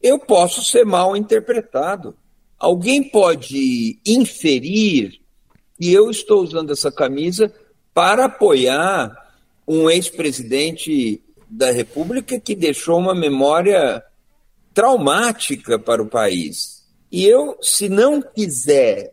eu 0.03 0.19
posso 0.19 0.63
ser 0.63 0.85
mal 0.85 1.17
interpretado. 1.17 2.15
Alguém 2.61 3.01
pode 3.01 3.97
inferir 4.05 5.19
que 5.79 5.91
eu 5.91 6.11
estou 6.11 6.43
usando 6.43 6.71
essa 6.71 6.91
camisa 6.91 7.51
para 7.91 8.25
apoiar 8.25 9.11
um 9.67 9.89
ex-presidente 9.89 11.19
da 11.49 11.71
República 11.71 12.39
que 12.39 12.55
deixou 12.55 12.99
uma 12.99 13.15
memória 13.15 14.03
traumática 14.75 15.79
para 15.79 16.03
o 16.03 16.07
país. 16.07 16.85
E 17.11 17.25
eu, 17.25 17.57
se 17.63 17.89
não 17.89 18.21
quiser 18.21 19.11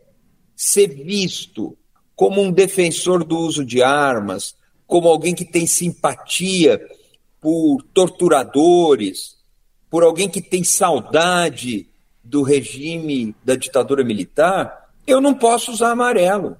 ser 0.55 0.89
visto 1.03 1.75
como 2.15 2.43
um 2.43 2.51
defensor 2.51 3.23
do 3.23 3.39
uso 3.39 3.65
de 3.65 3.81
armas, 3.81 4.53
como 4.85 5.07
alguém 5.07 5.33
que 5.33 5.43
tem 5.43 5.65
simpatia 5.65 6.79
por 7.41 7.81
torturadores, 7.95 9.39
por 9.89 10.03
alguém 10.03 10.29
que 10.29 10.39
tem 10.39 10.63
saudade 10.63 11.88
do 12.29 12.43
regime 12.43 13.35
da 13.43 13.55
ditadura 13.55 14.03
militar, 14.03 14.91
eu 15.07 15.19
não 15.19 15.33
posso 15.33 15.71
usar 15.71 15.89
amarelo. 15.91 16.57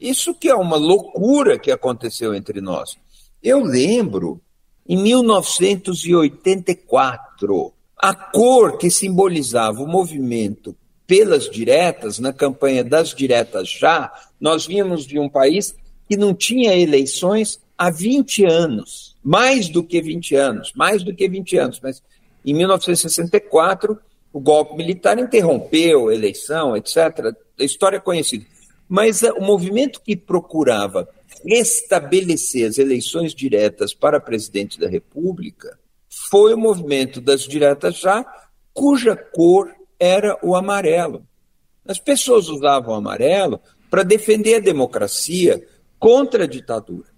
Isso 0.00 0.32
que 0.34 0.48
é 0.48 0.54
uma 0.54 0.76
loucura 0.76 1.58
que 1.58 1.70
aconteceu 1.70 2.34
entre 2.34 2.62
nós. 2.62 2.96
Eu 3.42 3.62
lembro, 3.62 4.40
em 4.88 4.96
1984, 4.96 7.74
a 7.98 8.14
cor 8.14 8.78
que 8.78 8.88
simbolizava 8.90 9.82
o 9.82 9.86
movimento 9.86 10.74
pelas 11.06 11.50
diretas, 11.50 12.18
na 12.18 12.32
campanha 12.32 12.82
das 12.82 13.14
diretas 13.14 13.68
já, 13.68 14.10
nós 14.40 14.66
vínhamos 14.66 15.06
de 15.06 15.18
um 15.18 15.28
país 15.28 15.74
que 16.08 16.16
não 16.16 16.32
tinha 16.32 16.74
eleições 16.74 17.60
há 17.76 17.90
20 17.90 18.46
anos, 18.46 19.14
mais 19.22 19.68
do 19.68 19.84
que 19.84 20.00
20 20.00 20.34
anos, 20.36 20.72
mais 20.74 21.02
do 21.02 21.14
que 21.14 21.28
20 21.28 21.58
anos, 21.58 21.78
mas 21.82 22.02
em 22.44 22.52
1964 22.54 23.98
o 24.32 24.40
golpe 24.40 24.76
militar 24.76 25.18
interrompeu 25.18 26.08
a 26.08 26.14
eleição, 26.14 26.76
etc. 26.76 27.34
A 27.58 27.64
história 27.64 27.98
é 27.98 28.00
conhecida. 28.00 28.46
Mas 28.88 29.22
uh, 29.22 29.32
o 29.38 29.42
movimento 29.42 30.00
que 30.00 30.16
procurava 30.16 31.08
restabelecer 31.44 32.68
as 32.68 32.78
eleições 32.78 33.34
diretas 33.34 33.92
para 33.94 34.20
presidente 34.20 34.78
da 34.78 34.88
República 34.88 35.78
foi 36.30 36.54
o 36.54 36.58
movimento 36.58 37.20
das 37.20 37.42
diretas 37.42 37.98
já, 37.98 38.24
cuja 38.72 39.16
cor 39.16 39.74
era 39.98 40.38
o 40.42 40.54
amarelo. 40.54 41.26
As 41.86 41.98
pessoas 41.98 42.48
usavam 42.48 42.94
amarelo 42.94 43.60
para 43.90 44.02
defender 44.02 44.56
a 44.56 44.60
democracia 44.60 45.66
contra 45.98 46.44
a 46.44 46.46
ditadura. 46.46 47.08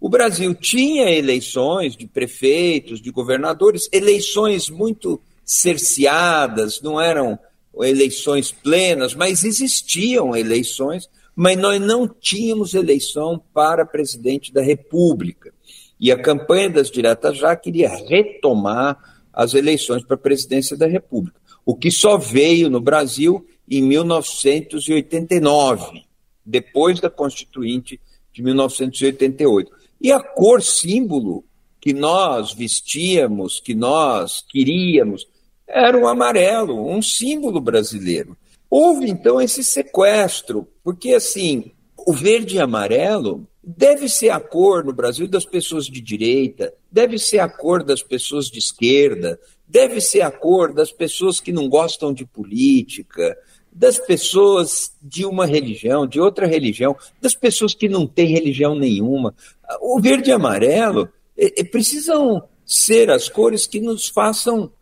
O 0.00 0.08
Brasil 0.08 0.54
tinha 0.54 1.10
eleições 1.10 1.96
de 1.96 2.06
prefeitos, 2.06 3.00
de 3.00 3.10
governadores, 3.10 3.88
eleições 3.92 4.68
muito 4.68 5.20
cerceadas, 5.46 6.82
não 6.82 7.00
eram 7.00 7.38
eleições 7.80 8.50
plenas, 8.50 9.14
mas 9.14 9.44
existiam 9.44 10.34
eleições, 10.34 11.08
mas 11.36 11.56
nós 11.56 11.80
não 11.80 12.08
tínhamos 12.08 12.74
eleição 12.74 13.40
para 13.54 13.86
presidente 13.86 14.52
da 14.52 14.60
República. 14.60 15.54
E 16.00 16.10
a 16.10 16.20
campanha 16.20 16.68
das 16.68 16.90
diretas 16.90 17.38
já 17.38 17.54
queria 17.54 17.88
retomar 17.88 18.98
as 19.32 19.54
eleições 19.54 20.02
para 20.02 20.16
a 20.16 20.18
presidência 20.18 20.76
da 20.76 20.86
República, 20.86 21.38
o 21.64 21.76
que 21.76 21.90
só 21.90 22.18
veio 22.18 22.68
no 22.68 22.80
Brasil 22.80 23.46
em 23.68 23.82
1989, 23.82 26.04
depois 26.44 27.00
da 27.00 27.10
Constituinte 27.10 28.00
de 28.32 28.42
1988. 28.42 29.70
E 30.00 30.10
a 30.10 30.20
cor 30.20 30.62
símbolo 30.62 31.44
que 31.80 31.92
nós 31.92 32.52
vestíamos, 32.52 33.60
que 33.60 33.74
nós 33.74 34.44
queríamos, 34.48 35.26
era 35.68 35.98
o 35.98 36.06
amarelo, 36.06 36.88
um 36.88 37.02
símbolo 37.02 37.60
brasileiro. 37.60 38.36
Houve 38.68 39.08
então 39.08 39.40
esse 39.40 39.62
sequestro, 39.62 40.66
porque 40.82 41.14
assim, 41.14 41.72
o 41.96 42.12
verde 42.12 42.56
e 42.56 42.60
amarelo 42.60 43.46
deve 43.62 44.08
ser 44.08 44.30
a 44.30 44.38
cor 44.38 44.84
no 44.84 44.92
Brasil 44.92 45.26
das 45.26 45.44
pessoas 45.44 45.86
de 45.86 46.00
direita, 46.00 46.72
deve 46.90 47.18
ser 47.18 47.40
a 47.40 47.48
cor 47.48 47.82
das 47.82 48.02
pessoas 48.02 48.46
de 48.46 48.58
esquerda, 48.58 49.38
deve 49.66 50.00
ser 50.00 50.22
a 50.22 50.30
cor 50.30 50.72
das 50.72 50.92
pessoas 50.92 51.40
que 51.40 51.52
não 51.52 51.68
gostam 51.68 52.12
de 52.12 52.24
política, 52.24 53.36
das 53.72 53.98
pessoas 53.98 54.92
de 55.02 55.26
uma 55.26 55.44
religião, 55.44 56.06
de 56.06 56.20
outra 56.20 56.46
religião, 56.46 56.96
das 57.20 57.34
pessoas 57.34 57.74
que 57.74 57.88
não 57.88 58.06
têm 58.06 58.28
religião 58.28 58.74
nenhuma. 58.74 59.34
O 59.80 60.00
verde 60.00 60.30
e 60.30 60.32
amarelo 60.32 61.08
é, 61.36 61.60
é, 61.60 61.64
precisam 61.64 62.42
ser 62.64 63.10
as 63.10 63.28
cores 63.28 63.66
que 63.66 63.80
nos 63.80 64.08
façam 64.08 64.72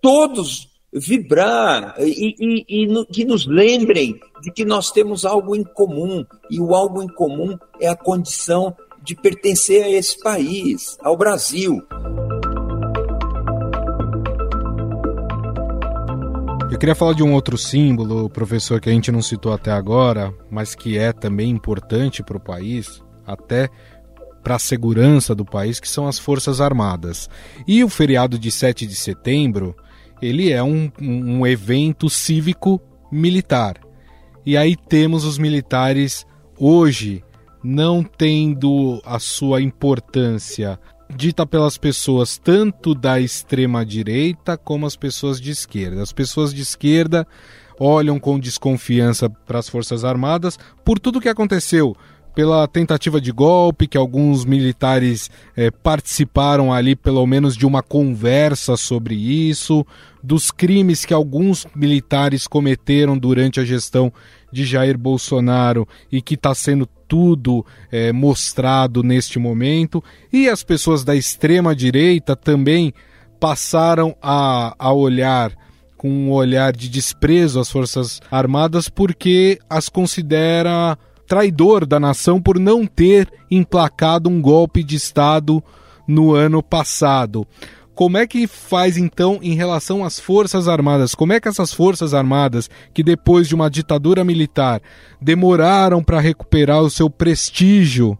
todos 0.00 0.68
vibrar 0.92 1.94
e, 1.98 2.34
e, 2.38 2.82
e 2.82 2.86
no, 2.86 3.06
que 3.06 3.24
nos 3.24 3.46
lembrem 3.46 4.20
de 4.42 4.52
que 4.52 4.64
nós 4.64 4.90
temos 4.90 5.24
algo 5.24 5.56
em 5.56 5.64
comum, 5.64 6.24
e 6.50 6.60
o 6.60 6.74
algo 6.74 7.02
em 7.02 7.08
comum 7.08 7.56
é 7.80 7.88
a 7.88 7.96
condição 7.96 8.76
de 9.02 9.14
pertencer 9.16 9.84
a 9.84 9.88
esse 9.88 10.20
país, 10.20 10.98
ao 11.02 11.16
Brasil. 11.16 11.82
Eu 16.70 16.78
queria 16.78 16.94
falar 16.94 17.14
de 17.14 17.22
um 17.22 17.34
outro 17.34 17.56
símbolo, 17.56 18.28
professor, 18.28 18.80
que 18.80 18.88
a 18.88 18.92
gente 18.92 19.12
não 19.12 19.22
citou 19.22 19.52
até 19.52 19.70
agora, 19.70 20.34
mas 20.50 20.74
que 20.74 20.98
é 20.98 21.12
também 21.12 21.50
importante 21.50 22.22
para 22.22 22.36
o 22.36 22.40
país, 22.40 23.02
até 23.26 23.68
para 24.42 24.56
a 24.56 24.58
segurança 24.58 25.34
do 25.34 25.44
país, 25.44 25.78
que 25.78 25.88
são 25.88 26.06
as 26.06 26.18
Forças 26.18 26.60
Armadas. 26.60 27.28
E 27.66 27.82
o 27.84 27.88
feriado 27.88 28.38
de 28.38 28.50
7 28.50 28.86
de 28.86 28.94
setembro, 28.94 29.76
ele 30.20 30.50
é 30.50 30.62
um, 30.62 30.90
um 31.00 31.46
evento 31.46 32.10
cívico 32.10 32.80
militar. 33.10 33.80
E 34.44 34.56
aí 34.56 34.76
temos 34.76 35.24
os 35.24 35.38
militares 35.38 36.26
hoje 36.58 37.22
não 37.62 38.02
tendo 38.02 39.00
a 39.04 39.18
sua 39.18 39.62
importância 39.62 40.78
dita 41.14 41.46
pelas 41.46 41.76
pessoas 41.76 42.38
tanto 42.38 42.94
da 42.94 43.20
extrema 43.20 43.84
direita 43.84 44.56
como 44.56 44.86
as 44.86 44.96
pessoas 44.96 45.40
de 45.40 45.50
esquerda. 45.50 46.02
As 46.02 46.12
pessoas 46.12 46.52
de 46.52 46.62
esquerda 46.62 47.26
olham 47.78 48.18
com 48.18 48.38
desconfiança 48.38 49.28
para 49.28 49.58
as 49.58 49.68
Forças 49.68 50.04
Armadas 50.04 50.58
por 50.84 50.98
tudo 50.98 51.20
que 51.20 51.28
aconteceu 51.28 51.96
pela 52.34 52.66
tentativa 52.66 53.20
de 53.20 53.30
golpe, 53.30 53.86
que 53.86 53.96
alguns 53.96 54.44
militares 54.44 55.30
eh, 55.56 55.70
participaram 55.70 56.72
ali, 56.72 56.96
pelo 56.96 57.26
menos, 57.26 57.56
de 57.56 57.66
uma 57.66 57.82
conversa 57.82 58.76
sobre 58.76 59.14
isso, 59.14 59.86
dos 60.22 60.50
crimes 60.50 61.04
que 61.04 61.12
alguns 61.12 61.66
militares 61.74 62.46
cometeram 62.46 63.18
durante 63.18 63.60
a 63.60 63.64
gestão 63.64 64.12
de 64.50 64.64
Jair 64.64 64.96
Bolsonaro 64.96 65.86
e 66.10 66.22
que 66.22 66.34
está 66.34 66.54
sendo 66.54 66.86
tudo 67.06 67.64
eh, 67.90 68.12
mostrado 68.12 69.02
neste 69.02 69.38
momento, 69.38 70.02
e 70.32 70.48
as 70.48 70.62
pessoas 70.62 71.04
da 71.04 71.14
extrema 71.14 71.76
direita 71.76 72.34
também 72.34 72.94
passaram 73.38 74.16
a, 74.22 74.74
a 74.78 74.92
olhar 74.92 75.52
com 76.02 76.08
um 76.08 76.32
olhar 76.32 76.72
de 76.72 76.88
desprezo 76.88 77.60
às 77.60 77.70
Forças 77.70 78.20
Armadas 78.28 78.88
porque 78.88 79.60
as 79.70 79.88
considera 79.88 80.98
traidor 81.32 81.86
da 81.86 81.98
nação 81.98 82.42
por 82.42 82.58
não 82.58 82.84
ter 82.84 83.26
emplacado 83.50 84.28
um 84.28 84.38
golpe 84.38 84.84
de 84.84 84.96
Estado 84.96 85.64
no 86.06 86.34
ano 86.34 86.62
passado. 86.62 87.46
Como 87.94 88.18
é 88.18 88.26
que 88.26 88.46
faz 88.46 88.98
então 88.98 89.38
em 89.40 89.54
relação 89.54 90.04
às 90.04 90.20
Forças 90.20 90.68
Armadas? 90.68 91.14
Como 91.14 91.32
é 91.32 91.40
que 91.40 91.48
essas 91.48 91.72
Forças 91.72 92.12
Armadas, 92.12 92.68
que 92.92 93.02
depois 93.02 93.48
de 93.48 93.54
uma 93.54 93.70
ditadura 93.70 94.22
militar 94.22 94.82
demoraram 95.22 96.04
para 96.04 96.20
recuperar 96.20 96.82
o 96.82 96.90
seu 96.90 97.08
prestígio 97.08 98.18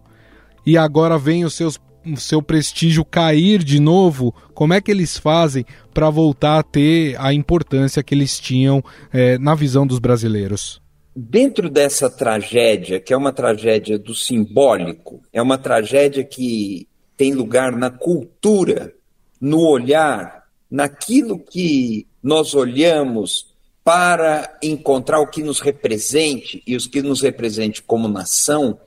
e 0.65 0.79
agora 0.79 1.19
vem 1.19 1.47
seus, 1.51 1.79
o 2.07 2.17
seu 2.17 2.41
prestígio 2.41 3.05
cair 3.05 3.63
de 3.63 3.79
novo, 3.79 4.35
como 4.55 4.73
é 4.73 4.81
que 4.81 4.91
eles 4.91 5.19
fazem 5.19 5.67
para 5.93 6.09
voltar 6.09 6.61
a 6.61 6.63
ter 6.63 7.15
a 7.21 7.31
importância 7.35 8.03
que 8.03 8.15
eles 8.15 8.41
tinham 8.41 8.83
é, 9.13 9.37
na 9.37 9.55
visão 9.55 9.87
dos 9.87 9.99
brasileiros? 9.99 10.82
Dentro 11.15 11.69
dessa 11.69 12.09
tragédia, 12.09 12.99
que 12.99 13.13
é 13.13 13.17
uma 13.17 13.33
tragédia 13.33 13.99
do 13.99 14.15
simbólico, 14.15 15.23
é 15.33 15.41
uma 15.41 15.59
tragédia 15.59 16.25
que 16.25 16.89
tem 17.17 17.35
lugar 17.35 17.73
na 17.73 17.91
cultura, 17.91 18.95
no 19.41 19.61
olhar, 19.61 20.49
naquilo 20.71 21.39
que 21.39 22.07
nós 22.23 22.55
olhamos 22.55 23.53
para 23.85 24.59
encontrar 24.63 25.21
o 25.21 25.27
que 25.27 25.43
nos 25.43 25.61
represente 25.61 26.63
e 26.67 26.77
os 26.77 26.87
que 26.87 27.03
nos 27.03 27.21
represente 27.21 27.83
como 27.83 28.09
nação, 28.09 28.79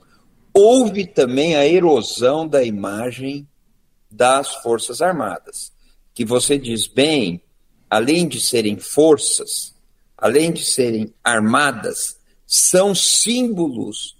houve 0.52 1.06
também 1.06 1.54
a 1.54 1.66
erosão 1.66 2.48
da 2.48 2.64
imagem 2.64 3.46
das 4.10 4.54
Forças 4.56 5.02
Armadas, 5.02 5.70
que 6.14 6.24
você 6.24 6.58
diz 6.58 6.86
bem, 6.86 7.42
além 7.90 8.26
de 8.26 8.40
serem 8.40 8.78
forças, 8.78 9.74
além 10.16 10.50
de 10.50 10.64
serem 10.64 11.12
armadas, 11.22 12.15
são 12.46 12.94
símbolos 12.94 14.16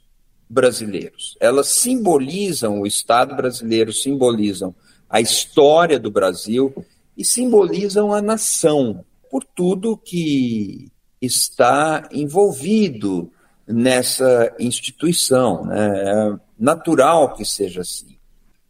brasileiros. 0.49 1.37
Elas 1.41 1.69
simbolizam 1.69 2.81
o 2.81 2.87
Estado 2.87 3.35
brasileiro, 3.37 3.93
simbolizam 3.93 4.75
a 5.09 5.21
história 5.21 5.99
do 5.99 6.11
Brasil 6.11 6.85
e 7.17 7.25
simbolizam 7.25 8.13
a 8.13 8.21
nação, 8.21 9.05
por 9.31 9.45
tudo 9.45 9.97
que 9.97 10.91
está 11.21 12.09
envolvido 12.13 13.31
nessa 13.67 14.55
instituição. 14.59 15.65
Né? 15.65 16.03
É 16.05 16.37
natural 16.59 17.35
que 17.35 17.45
seja 17.45 17.81
assim. 17.81 18.17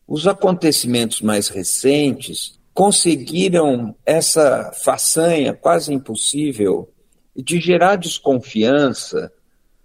Os 0.06 0.26
acontecimentos 0.26 1.20
mais 1.20 1.48
recentes 1.48 2.58
conseguiram 2.72 3.94
essa 4.04 4.70
façanha 4.72 5.52
quase 5.52 5.92
impossível 5.92 6.88
de 7.34 7.60
gerar 7.60 7.96
desconfiança 7.96 9.32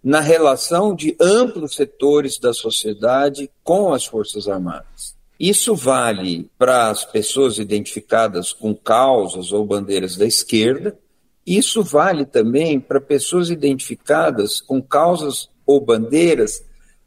na 0.04 0.20
relação 0.20 0.96
de 0.96 1.16
amplos 1.20 1.76
setores 1.76 2.40
da 2.40 2.54
sociedade 2.54 3.50
com 3.64 3.94
as 3.94 4.06
Forças 4.06 4.48
Armadas. 4.48 5.16
Isso 5.40 5.76
vale 5.76 6.50
para 6.58 6.90
as 6.90 7.04
pessoas 7.04 7.58
identificadas 7.58 8.54
com 8.54 8.76
causas 8.76 9.52
ou 9.52 9.66
bandeiras 9.66 10.16
da 10.16 10.26
esquerda, 10.26 10.98
isso 11.46 11.84
vale 11.84 12.26
também 12.26 12.80
para 12.80 13.02
pessoas 13.02 13.50
identificadas 13.50 14.62
com 14.62 14.82
causas 14.82 15.50
ou 15.66 15.84
bandeiras 15.84 16.64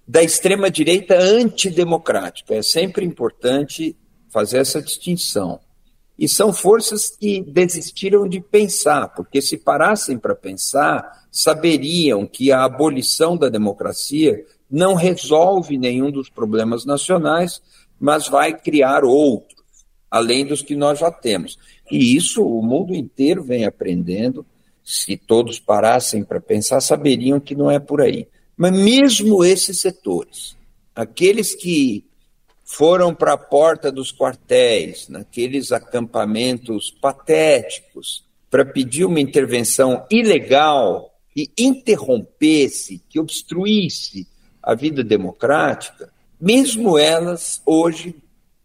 da 0.07 0.23
extrema-direita 0.23 1.17
antidemocrática. 1.17 2.55
É 2.55 2.63
sempre 2.63 3.05
importante 3.05 3.97
fazer 4.29 4.59
essa 4.59 4.83
distinção. 4.83 5.61
E 6.19 6.29
são 6.29 6.53
forças 6.53 7.11
que 7.11 7.41
desistiram 7.41 8.29
de 8.29 8.41
pensar, 8.41 9.09
porque 9.09 9.43
se 9.43 9.57
parassem 9.59 10.17
para 10.17 10.35
pensar, 10.35 11.25
saberiam 11.31 12.27
que 12.27 12.53
a 12.53 12.65
abolição 12.65 13.37
da 13.37 13.49
democracia 13.49 14.45
não 14.71 14.95
resolve 14.95 15.77
nenhum 15.77 16.11
dos 16.11 16.29
problemas 16.29 16.85
nacionais, 16.85 17.61
mas 17.99 18.29
vai 18.29 18.57
criar 18.57 19.05
outros, 19.05 19.63
além 20.11 20.47
dos 20.47 20.63
que 20.63 20.77
nós 20.77 21.01
já 21.01 21.11
temos. 21.11 21.59
E 21.91 22.17
isso 22.17 22.45
o 22.45 22.63
mundo 22.63 22.95
inteiro 22.95 23.43
vem 23.43 23.65
aprendendo. 23.65 24.47
Se 24.85 25.17
todos 25.17 25.59
parassem 25.59 26.23
para 26.23 26.41
pensar, 26.41 26.81
saberiam 26.81 27.41
que 27.41 27.55
não 27.55 27.71
é 27.71 27.79
por 27.79 28.01
aí. 28.01 28.29
Mas 28.57 28.73
mesmo 28.73 29.45
esses 29.45 29.81
setores, 29.81 30.57
aqueles 30.95 31.55
que 31.55 32.05
foram 32.65 33.15
para 33.15 33.35
a 33.35 33.39
porta 33.39 33.93
dos 33.93 34.11
quartéis, 34.11 35.09
naqueles 35.09 35.71
acampamentos 35.71 36.91
patéticos, 36.91 38.25
para 38.51 38.65
pedir 38.65 39.05
uma 39.05 39.21
intervenção 39.21 40.07
ilegal 40.11 41.15
que 41.31 41.51
interrompesse, 41.59 43.03
que 43.09 43.21
obstruísse 43.21 44.27
a 44.63 44.75
vida 44.75 45.05
democrática, 45.05 46.11
mesmo 46.41 46.97
elas 46.97 47.61
hoje 47.67 48.15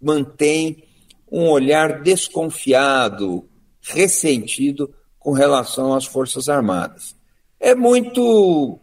mantêm 0.02 0.84
um 1.32 1.50
olhar 1.50 2.02
desconfiado, 2.02 3.48
ressentido 3.82 4.94
com 5.18 5.32
relação 5.32 5.94
às 5.94 6.06
Forças 6.06 6.48
Armadas. 6.48 7.16
É 7.60 7.76
muito 7.76 8.80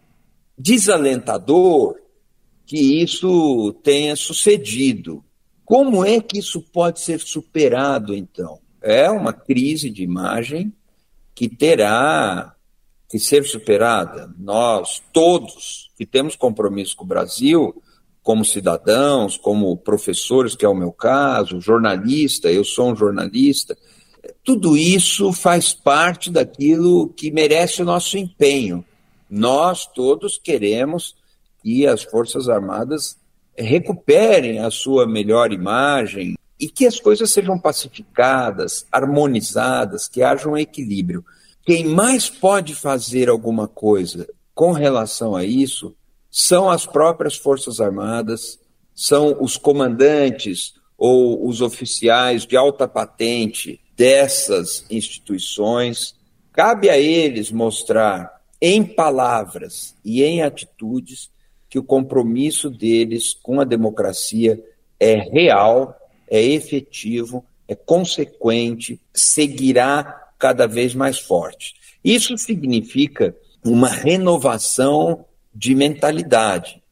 desalentador 0.58 1.96
que 2.66 3.02
isso 3.02 3.72
tenha 3.82 4.16
sucedido. 4.16 5.24
Como 5.64 6.04
é 6.04 6.20
que 6.20 6.38
isso 6.38 6.60
pode 6.60 7.00
ser 7.00 7.20
superado, 7.20 8.14
então? 8.14 8.58
É 8.82 9.08
uma 9.08 9.32
crise 9.32 9.88
de 9.88 10.02
imagem 10.02 10.72
que 11.34 11.48
terá 11.48 12.54
que 13.08 13.18
ser 13.18 13.44
superada. 13.44 14.32
Nós, 14.38 15.02
todos 15.12 15.90
que 15.96 16.04
temos 16.04 16.34
compromisso 16.34 16.96
com 16.96 17.04
o 17.04 17.08
Brasil, 17.08 17.82
como 18.22 18.44
cidadãos, 18.44 19.36
como 19.36 19.76
professores, 19.76 20.56
que 20.56 20.64
é 20.64 20.68
o 20.68 20.74
meu 20.74 20.92
caso, 20.92 21.60
jornalista, 21.60 22.50
eu 22.50 22.64
sou 22.64 22.90
um 22.90 22.96
jornalista, 22.96 23.78
tudo 24.42 24.76
isso 24.76 25.32
faz 25.32 25.72
parte 25.72 26.30
daquilo 26.30 27.08
que 27.10 27.30
merece 27.30 27.82
o 27.82 27.84
nosso 27.84 28.18
empenho. 28.18 28.84
Nós 29.30 29.86
todos 29.86 30.38
queremos 30.38 31.14
que 31.66 31.84
as 31.84 32.04
Forças 32.04 32.48
Armadas 32.48 33.18
recuperem 33.58 34.60
a 34.60 34.70
sua 34.70 35.04
melhor 35.04 35.52
imagem 35.52 36.36
e 36.60 36.68
que 36.68 36.86
as 36.86 37.00
coisas 37.00 37.32
sejam 37.32 37.58
pacificadas, 37.58 38.86
harmonizadas, 38.92 40.06
que 40.06 40.22
haja 40.22 40.48
um 40.48 40.56
equilíbrio. 40.56 41.24
Quem 41.64 41.84
mais 41.84 42.30
pode 42.30 42.72
fazer 42.72 43.28
alguma 43.28 43.66
coisa 43.66 44.28
com 44.54 44.70
relação 44.70 45.34
a 45.34 45.44
isso 45.44 45.92
são 46.30 46.70
as 46.70 46.86
próprias 46.86 47.36
Forças 47.36 47.80
Armadas, 47.80 48.60
são 48.94 49.36
os 49.40 49.56
comandantes 49.56 50.74
ou 50.96 51.48
os 51.48 51.60
oficiais 51.60 52.46
de 52.46 52.56
alta 52.56 52.86
patente 52.86 53.80
dessas 53.96 54.86
instituições. 54.88 56.14
Cabe 56.52 56.88
a 56.88 56.96
eles 56.96 57.50
mostrar 57.50 58.40
em 58.62 58.84
palavras 58.84 59.96
e 60.04 60.22
em 60.22 60.44
atitudes 60.44 61.34
que 61.68 61.78
o 61.78 61.84
compromisso 61.84 62.70
deles 62.70 63.34
com 63.34 63.60
a 63.60 63.64
democracia 63.64 64.62
é 64.98 65.14
real, 65.14 65.96
é 66.28 66.42
efetivo, 66.42 67.44
é 67.68 67.74
consequente, 67.74 69.00
seguirá 69.12 70.30
cada 70.38 70.66
vez 70.66 70.94
mais 70.94 71.18
forte. 71.18 71.74
Isso 72.04 72.36
significa 72.38 73.34
uma 73.64 73.88
renovação 73.88 75.24
de 75.54 75.74
mentalidade, 75.74 76.82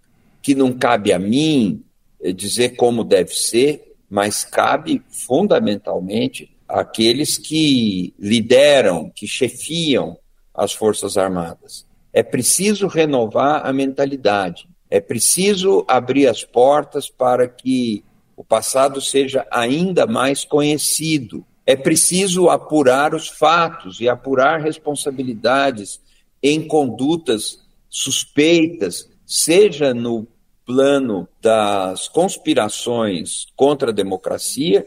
que 0.42 0.54
não 0.54 0.72
cabe 0.72 1.12
a 1.12 1.18
mim 1.18 1.84
eh, 2.20 2.32
dizer 2.32 2.70
como 2.70 3.04
deve 3.04 3.34
ser, 3.34 3.94
mas 4.10 4.44
cabe 4.44 5.02
fundamentalmente 5.08 6.50
àqueles 6.68 7.38
que 7.38 8.14
lideram, 8.18 9.10
que 9.14 9.26
chefiam 9.26 10.18
as 10.54 10.72
Forças 10.72 11.16
Armadas. 11.16 11.87
É 12.14 12.22
preciso 12.22 12.87
renovar 12.87 13.66
a 13.66 13.72
mentalidade. 13.72 14.68
É 14.88 15.00
preciso 15.00 15.85
abrir 15.88 16.29
as 16.29 16.44
portas 16.44 17.11
para 17.11 17.48
que 17.48 18.05
o 18.37 18.44
passado 18.44 19.00
seja 19.00 19.44
ainda 19.50 20.07
mais 20.07 20.44
conhecido. 20.44 21.44
É 21.66 21.74
preciso 21.74 22.48
apurar 22.48 23.16
os 23.16 23.27
fatos 23.27 24.00
e 24.00 24.09
apurar 24.09 24.61
responsabilidades 24.61 26.00
em 26.40 26.68
condutas 26.68 27.59
suspeitas, 27.90 29.11
seja 29.27 29.92
no 29.92 30.24
plano 30.64 31.27
das 31.42 32.07
conspirações 32.07 33.46
contra 33.57 33.90
a 33.90 33.94
democracia, 33.94 34.87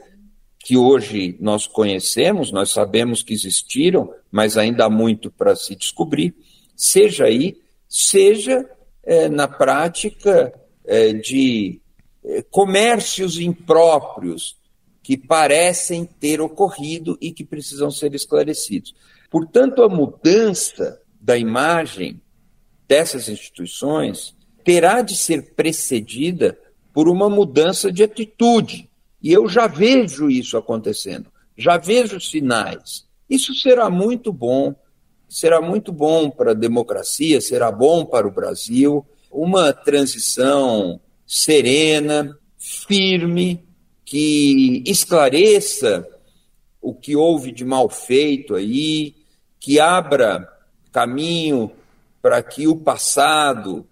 que 0.60 0.78
hoje 0.78 1.36
nós 1.42 1.68
conhecemos, 1.68 2.54
nós 2.54 2.72
sabemos 2.72 3.22
que 3.22 3.34
existiram, 3.34 4.13
mas 4.32 4.58
ainda 4.58 4.86
há 4.86 4.90
muito 4.90 5.30
para 5.30 5.58
se 5.58 5.76
descobrir, 5.76 6.34
seja 6.78 7.26
aí, 7.26 7.60
seja 7.90 8.70
é, 9.04 9.28
na 9.28 9.48
prática 9.48 10.54
é, 10.86 11.12
de 11.12 11.82
é, 12.24 12.44
comércios 12.44 13.40
impróprios 13.40 14.56
que 15.02 15.18
parecem 15.18 16.06
ter 16.06 16.40
ocorrido 16.40 17.18
e 17.20 17.32
que 17.32 17.44
precisam 17.44 17.90
ser 17.90 18.13
esclarecidos. 18.13 18.94
Portanto, 19.32 19.82
a 19.82 19.90
mudança 19.90 21.02
da 21.20 21.38
imagem 21.38 22.22
dessas 22.88 23.28
instituições 23.28 24.36
terá 24.63 25.02
de 25.02 25.16
ser 25.16 25.56
precedida 25.56 26.60
por 26.94 27.08
uma 27.08 27.30
mudança 27.30 27.92
de 27.92 28.04
atitude. 28.04 28.90
E 29.22 29.32
eu 29.32 29.48
já 29.48 29.66
vejo 29.66 30.30
isso 30.30 30.58
acontecendo, 30.58 31.32
já 31.58 31.78
vejo 31.78 32.20
sinais. 32.20 33.08
Isso 33.30 33.54
será 33.56 33.90
muito 33.90 34.32
bom 34.32 34.76
será 35.28 35.62
muito 35.62 35.92
bom 35.92 36.30
para 36.30 36.52
a 36.52 36.56
democracia, 36.56 37.42
será 37.42 37.72
bom 37.72 38.06
para 38.06 38.28
o 38.28 38.32
Brasil, 38.32 39.06
uma 39.32 39.74
transição 39.74 41.00
serena, 41.26 42.38
firme, 42.58 43.66
que 44.06 44.84
esclareça 44.86 46.08
o 46.82 46.94
que 46.94 47.16
houve 47.16 47.52
de 47.52 47.66
mal 47.66 47.90
feito 47.90 48.56
aí, 48.56 49.16
que 49.60 49.80
abra 49.80 50.48
caminho 50.92 51.72
para 52.22 52.42
que 52.42 52.68
o 52.68 52.76
passado, 52.76 53.86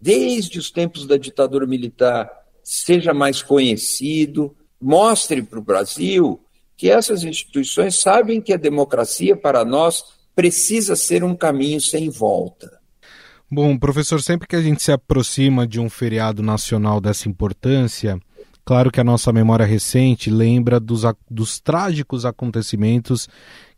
desde 0.00 0.58
os 0.58 0.70
tempos 0.70 1.06
da 1.06 1.16
ditadura 1.16 1.66
militar, 1.66 2.30
seja 2.62 3.12
mais 3.12 3.42
conhecido, 3.42 4.56
mostre 4.80 5.42
para 5.42 5.58
o 5.58 5.62
Brasil 5.62 6.40
que 6.76 6.88
essas 6.88 7.24
instituições 7.24 7.98
sabem 7.98 8.40
que 8.40 8.52
a 8.52 8.56
democracia 8.56 9.36
para 9.36 9.64
nós 9.64 10.04
precisa 10.38 10.94
ser 10.94 11.24
um 11.24 11.34
caminho 11.34 11.80
sem 11.80 12.08
volta. 12.08 12.78
Bom, 13.50 13.76
professor, 13.76 14.22
sempre 14.22 14.46
que 14.46 14.54
a 14.54 14.62
gente 14.62 14.80
se 14.80 14.92
aproxima 14.92 15.66
de 15.66 15.80
um 15.80 15.90
feriado 15.90 16.44
nacional 16.44 17.00
dessa 17.00 17.28
importância, 17.28 18.20
claro 18.64 18.88
que 18.88 19.00
a 19.00 19.04
nossa 19.04 19.32
memória 19.32 19.66
recente 19.66 20.30
lembra 20.30 20.78
dos, 20.78 21.02
dos 21.28 21.58
trágicos 21.58 22.24
acontecimentos 22.24 23.28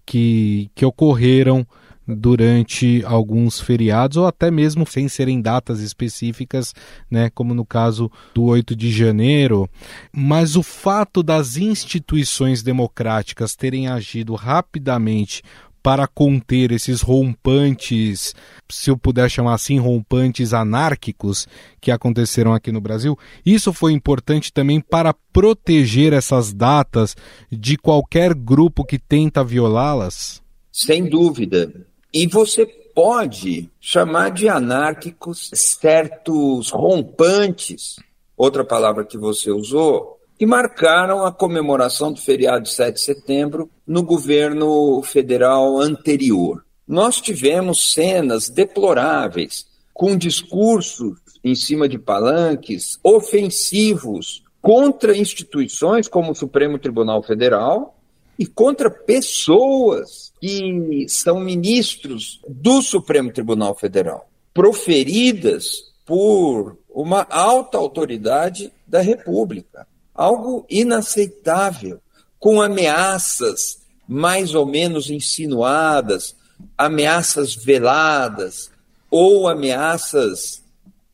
que, 0.05 0.71
que 0.75 0.85
ocorreram 0.85 1.67
durante 2.07 3.03
alguns 3.07 3.59
feriados 3.59 4.19
ou 4.19 4.27
até 4.27 4.51
mesmo 4.51 4.87
sem 4.87 5.09
serem 5.09 5.41
datas 5.41 5.81
específicas, 5.81 6.75
né, 7.11 7.31
como 7.31 7.55
no 7.55 7.65
caso 7.65 8.11
do 8.35 8.45
8 8.45 8.77
de 8.77 8.91
janeiro, 8.91 9.67
mas 10.13 10.57
o 10.57 10.63
fato 10.63 11.23
das 11.23 11.57
instituições 11.57 12.63
democráticas 12.63 13.57
terem 13.57 13.89
agido 13.89 14.35
rapidamente 14.35 15.43
para 15.83 16.07
conter 16.07 16.73
esses 16.73 17.01
rompantes, 17.01 18.35
se 18.71 18.91
eu 18.91 18.97
puder 18.97 19.31
chamar 19.31 19.55
assim, 19.55 19.79
rompantes 19.79 20.53
anárquicos 20.53 21.47
que 21.81 21.91
aconteceram 21.91 22.53
aqui 22.53 22.71
no 22.71 22.81
Brasil. 22.81 23.19
Isso 23.45 23.73
foi 23.73 23.93
importante 23.93 24.53
também 24.53 24.81
para 24.81 25.15
proteger 25.33 26.13
essas 26.13 26.53
datas 26.53 27.17
de 27.51 27.77
qualquer 27.77 28.35
grupo 28.35 28.85
que 28.85 28.99
tenta 28.99 29.43
violá-las? 29.43 30.43
Sem 30.73 31.09
dúvida. 31.09 31.73
E 32.13 32.27
você 32.27 32.67
pode 32.67 33.71
chamar 33.81 34.31
de 34.31 34.49
anárquicos 34.49 35.51
certos 35.55 36.71
rompantes, 36.71 37.97
outra 38.37 38.65
palavra 38.65 39.05
que 39.05 39.17
você 39.17 39.51
usou, 39.51 40.20
que 40.41 40.47
marcaram 40.47 41.27
a 41.27 41.31
comemoração 41.31 42.11
do 42.11 42.19
feriado 42.19 42.63
de 42.63 42.71
7 42.71 42.95
de 42.95 43.03
setembro 43.03 43.71
no 43.87 44.03
governo 44.03 45.03
federal 45.03 45.79
anterior. 45.79 46.65
Nós 46.89 47.21
tivemos 47.21 47.93
cenas 47.93 48.49
deploráveis, 48.49 49.67
com 49.93 50.17
discursos 50.17 51.19
em 51.45 51.55
cima 51.55 51.87
de 51.87 51.99
palanques 51.99 52.99
ofensivos 53.05 54.43
contra 54.63 55.15
instituições 55.15 56.09
como 56.09 56.33
o 56.33 56.35
Supremo 56.35 56.79
Tribunal 56.79 57.23
Federal 57.23 57.95
e 58.39 58.47
contra 58.47 58.91
pessoas 58.91 60.33
que 60.41 61.05
são 61.07 61.39
ministros 61.39 62.41
do 62.49 62.81
Supremo 62.81 63.31
Tribunal 63.31 63.75
Federal, 63.75 64.27
proferidas 64.55 65.83
por 66.07 66.79
uma 66.89 67.27
alta 67.29 67.77
autoridade 67.77 68.73
da 68.87 69.03
República 69.03 69.87
algo 70.21 70.67
inaceitável, 70.69 71.99
com 72.39 72.61
ameaças 72.61 73.81
mais 74.07 74.55
ou 74.55 74.67
menos 74.67 75.09
insinuadas, 75.09 76.37
ameaças 76.77 77.55
veladas 77.55 78.71
ou 79.11 79.49
ameaças 79.49 80.63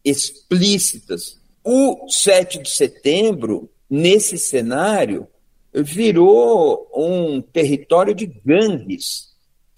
explícitas. 0.04 1.38
O 1.62 2.08
7 2.10 2.60
de 2.60 2.68
setembro, 2.68 3.70
nesse 3.88 4.36
cenário, 4.38 5.28
virou 5.72 6.90
um 6.92 7.40
território 7.40 8.12
de 8.12 8.26
gangues 8.26 9.28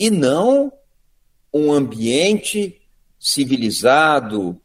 e 0.01 0.09
não 0.11 0.73
um 1.53 1.71
ambiente 1.71 2.81
civilizado, 3.21 4.59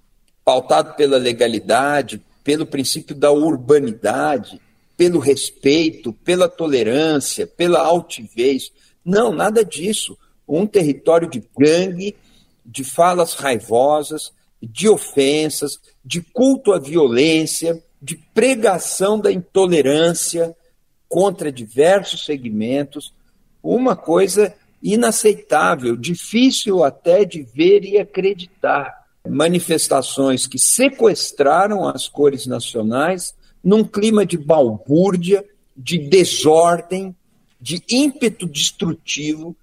pautado 0.45 0.93
pela 0.95 1.17
legalidade, 1.17 2.21
pelo 2.44 2.66
princípio 2.66 3.16
da 3.16 3.32
urbanidade, 3.32 4.60
pelo 4.98 5.20
respeito, 5.20 6.14
pela 6.14 6.50
tolerância, 6.50 7.48
pela 7.48 7.80
altivez. 7.80 8.72
Não, 9.04 9.32
nada 9.32 9.64
disso. 9.64 10.18
Um 10.48 10.68
território 10.68 11.30
de 11.30 11.44
gangue, 11.58 12.16
de 12.66 12.84
falas 12.84 13.34
raivosas, 13.34 14.32
de 14.62 14.88
ofensas, 14.88 15.80
de 16.04 16.22
culto 16.22 16.72
à 16.72 16.80
violência, 16.80 17.82
de 18.02 18.16
pregação 18.34 19.20
da 19.20 19.32
intolerância 19.32 20.56
contra 21.08 21.52
diversos 21.52 22.26
segmentos. 22.26 23.14
Uma 23.62 23.96
coisa 23.96 24.54
inaceitável, 24.82 25.96
difícil 25.96 26.84
até 26.84 27.24
de 27.24 27.42
ver 27.42 27.86
e 27.86 27.98
acreditar. 27.98 29.03
Manifestações 29.28 30.46
que 30.46 30.60
sequestraram 30.60 31.88
as 31.88 32.08
cores 32.08 32.46
nacionais 32.46 33.34
num 33.64 33.84
clima 33.84 34.26
de 34.26 34.38
balbúrdia, 34.38 35.46
de 35.76 35.98
desordem, 35.98 37.16
de 37.60 37.82
ímpeto 37.90 38.46
destrutivo, 38.46 39.56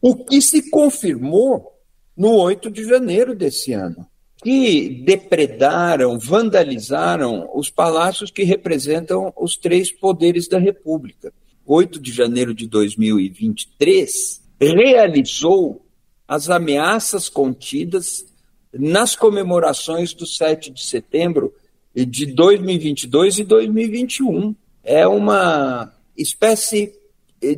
o 0.00 0.24
que 0.24 0.40
se 0.40 0.70
confirmou 0.70 1.72
no 2.16 2.36
8 2.36 2.70
de 2.70 2.84
janeiro 2.84 3.34
desse 3.34 3.72
ano, 3.72 4.06
que 4.42 5.02
depredaram, 5.04 6.18
vandalizaram 6.18 7.50
os 7.52 7.68
palácios 7.68 8.30
que 8.30 8.44
representam 8.44 9.32
os 9.36 9.56
três 9.56 9.90
poderes 9.90 10.46
da 10.46 10.58
República. 10.58 11.32
8 11.66 12.00
de 12.00 12.12
janeiro 12.12 12.54
de 12.54 12.66
2023 12.66 14.40
realizou 14.60 15.84
as 16.26 16.48
ameaças 16.48 17.28
contidas 17.28 18.24
nas 18.72 19.16
comemorações 19.16 20.12
do 20.12 20.26
7 20.26 20.70
de 20.70 20.84
setembro 20.84 21.54
de 21.94 22.26
2022 22.26 23.38
e 23.38 23.44
2021. 23.44 24.54
É 24.84 25.06
uma 25.06 25.92
espécie 26.16 26.94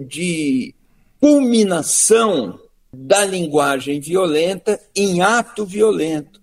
de 0.06 0.74
culminação 1.20 2.58
da 2.92 3.24
linguagem 3.24 4.00
violenta 4.00 4.80
em 4.94 5.20
ato 5.20 5.64
violento. 5.64 6.40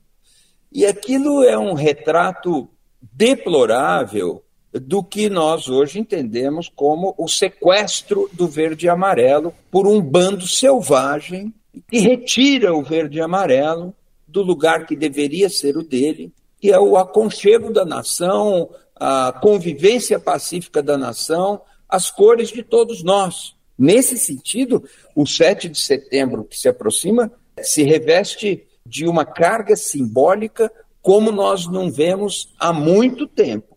E 0.71 0.85
aquilo 0.85 1.43
é 1.43 1.57
um 1.57 1.73
retrato 1.73 2.69
deplorável 3.01 4.43
do 4.73 5.03
que 5.03 5.29
nós 5.29 5.69
hoje 5.69 5.99
entendemos 5.99 6.69
como 6.73 7.15
o 7.17 7.27
sequestro 7.27 8.29
do 8.33 8.47
verde 8.47 8.85
e 8.85 8.89
amarelo 8.89 9.53
por 9.71 9.87
um 9.87 9.99
bando 9.99 10.47
selvagem 10.47 11.53
que 11.89 11.99
retira 11.99 12.73
o 12.73 12.83
verde 12.83 13.17
e 13.17 13.21
amarelo 13.21 13.93
do 14.37 14.43
lugar 14.43 14.85
que 14.85 14.95
deveria 14.95 15.49
ser 15.49 15.75
o 15.77 15.83
dele, 15.83 16.31
que 16.61 16.71
é 16.71 16.79
o 16.79 16.95
aconchego 16.95 17.73
da 17.73 17.83
nação, 17.83 18.69
a 18.95 19.31
convivência 19.41 20.19
pacífica 20.19 20.83
da 20.83 20.95
nação, 20.95 21.59
as 21.89 22.11
cores 22.11 22.49
de 22.49 22.61
todos 22.61 23.03
nós. 23.03 23.55
Nesse 23.75 24.15
sentido, 24.15 24.83
o 25.15 25.25
7 25.25 25.67
de 25.69 25.79
setembro 25.79 26.43
que 26.43 26.55
se 26.55 26.69
aproxima 26.69 27.31
se 27.63 27.81
reveste 27.81 28.63
de 28.85 29.07
uma 29.07 29.25
carga 29.25 29.75
simbólica 29.75 30.71
como 31.01 31.31
nós 31.31 31.65
não 31.65 31.91
vemos 31.91 32.53
há 32.59 32.71
muito 32.71 33.25
tempo. 33.25 33.75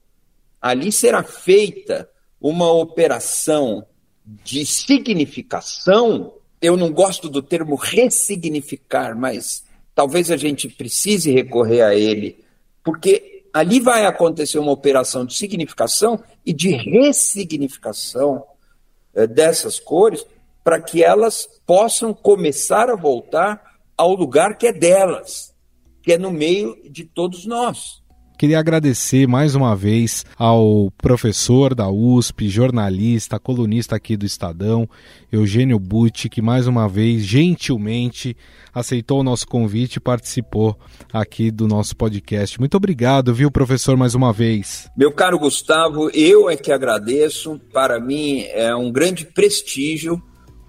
Ali 0.60 0.92
será 0.92 1.22
feita 1.22 2.06
uma 2.38 2.70
operação 2.70 3.86
de 4.44 4.66
significação. 4.66 6.34
Eu 6.60 6.76
não 6.76 6.92
gosto 6.92 7.30
do 7.30 7.40
termo 7.40 7.76
ressignificar, 7.76 9.16
mas 9.16 9.64
talvez 10.00 10.30
a 10.30 10.36
gente 10.38 10.66
precise 10.66 11.30
recorrer 11.30 11.82
a 11.82 11.94
ele, 11.94 12.42
porque 12.82 13.44
ali 13.52 13.78
vai 13.80 14.06
acontecer 14.06 14.58
uma 14.58 14.72
operação 14.72 15.26
de 15.26 15.36
significação 15.36 16.18
e 16.46 16.54
de 16.54 16.70
ressignificação 16.70 18.42
eh, 19.14 19.26
dessas 19.26 19.78
cores 19.78 20.24
para 20.64 20.80
que 20.80 21.04
elas 21.04 21.46
possam 21.66 22.14
começar 22.14 22.88
a 22.88 22.96
voltar 22.96 23.78
ao 23.94 24.14
lugar 24.14 24.56
que 24.56 24.68
é 24.68 24.72
delas, 24.72 25.54
que 26.02 26.14
é 26.14 26.16
no 26.16 26.30
meio 26.30 26.80
de 26.88 27.04
todos 27.04 27.44
nós. 27.44 27.99
Queria 28.40 28.58
agradecer 28.58 29.28
mais 29.28 29.54
uma 29.54 29.76
vez 29.76 30.24
ao 30.38 30.90
professor 30.96 31.74
da 31.74 31.90
USP, 31.90 32.48
jornalista, 32.48 33.38
colunista 33.38 33.96
aqui 33.96 34.16
do 34.16 34.24
Estadão, 34.24 34.88
Eugênio 35.30 35.78
Butti, 35.78 36.30
que 36.30 36.40
mais 36.40 36.66
uma 36.66 36.88
vez, 36.88 37.22
gentilmente, 37.22 38.34
aceitou 38.72 39.20
o 39.20 39.22
nosso 39.22 39.46
convite 39.46 39.96
e 39.96 40.00
participou 40.00 40.74
aqui 41.12 41.50
do 41.50 41.68
nosso 41.68 41.94
podcast. 41.94 42.58
Muito 42.58 42.78
obrigado, 42.78 43.34
viu, 43.34 43.50
professor, 43.50 43.94
mais 43.94 44.14
uma 44.14 44.32
vez. 44.32 44.90
Meu 44.96 45.12
caro 45.12 45.38
Gustavo, 45.38 46.08
eu 46.14 46.48
é 46.48 46.56
que 46.56 46.72
agradeço. 46.72 47.60
Para 47.70 48.00
mim 48.00 48.44
é 48.54 48.74
um 48.74 48.90
grande 48.90 49.26
prestígio 49.26 50.18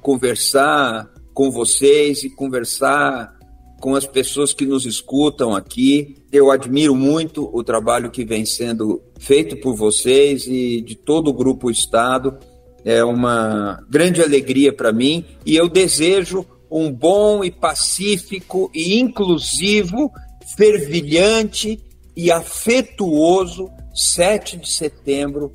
conversar 0.02 1.10
com 1.34 1.50
vocês 1.50 2.22
e 2.26 2.30
conversar 2.30 3.34
com 3.82 3.96
as 3.96 4.06
pessoas 4.06 4.54
que 4.54 4.66
nos 4.66 4.86
escutam 4.86 5.56
aqui. 5.56 6.16
Eu 6.32 6.52
admiro 6.52 6.96
muito 6.96 7.50
o 7.52 7.64
trabalho 7.64 8.12
que 8.12 8.24
vem 8.24 8.46
sendo 8.46 9.02
feito 9.20 9.58
por 9.58 9.76
vocês 9.76 10.46
e 10.48 10.80
de 10.82 10.96
todo 10.96 11.30
o 11.30 11.34
Grupo 11.34 11.70
Estado. 11.70 12.38
É 12.86 13.04
uma 13.04 13.84
grande 13.90 14.22
alegria 14.22 14.72
para 14.72 14.94
mim 14.94 15.26
e 15.46 15.56
eu 15.56 15.68
desejo 15.68 16.46
um 16.70 16.92
bom 16.92 17.44
e 17.44 17.52
pacífico 17.52 18.72
e 18.74 19.00
inclusivo, 19.00 20.12
fervilhante 20.56 21.80
e 22.16 22.32
afetuoso 22.32 23.70
7 23.94 24.58
de 24.58 24.72
setembro 24.72 25.52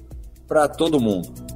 para 0.47 0.69
todo 0.69 1.01
mundo. 1.01 1.56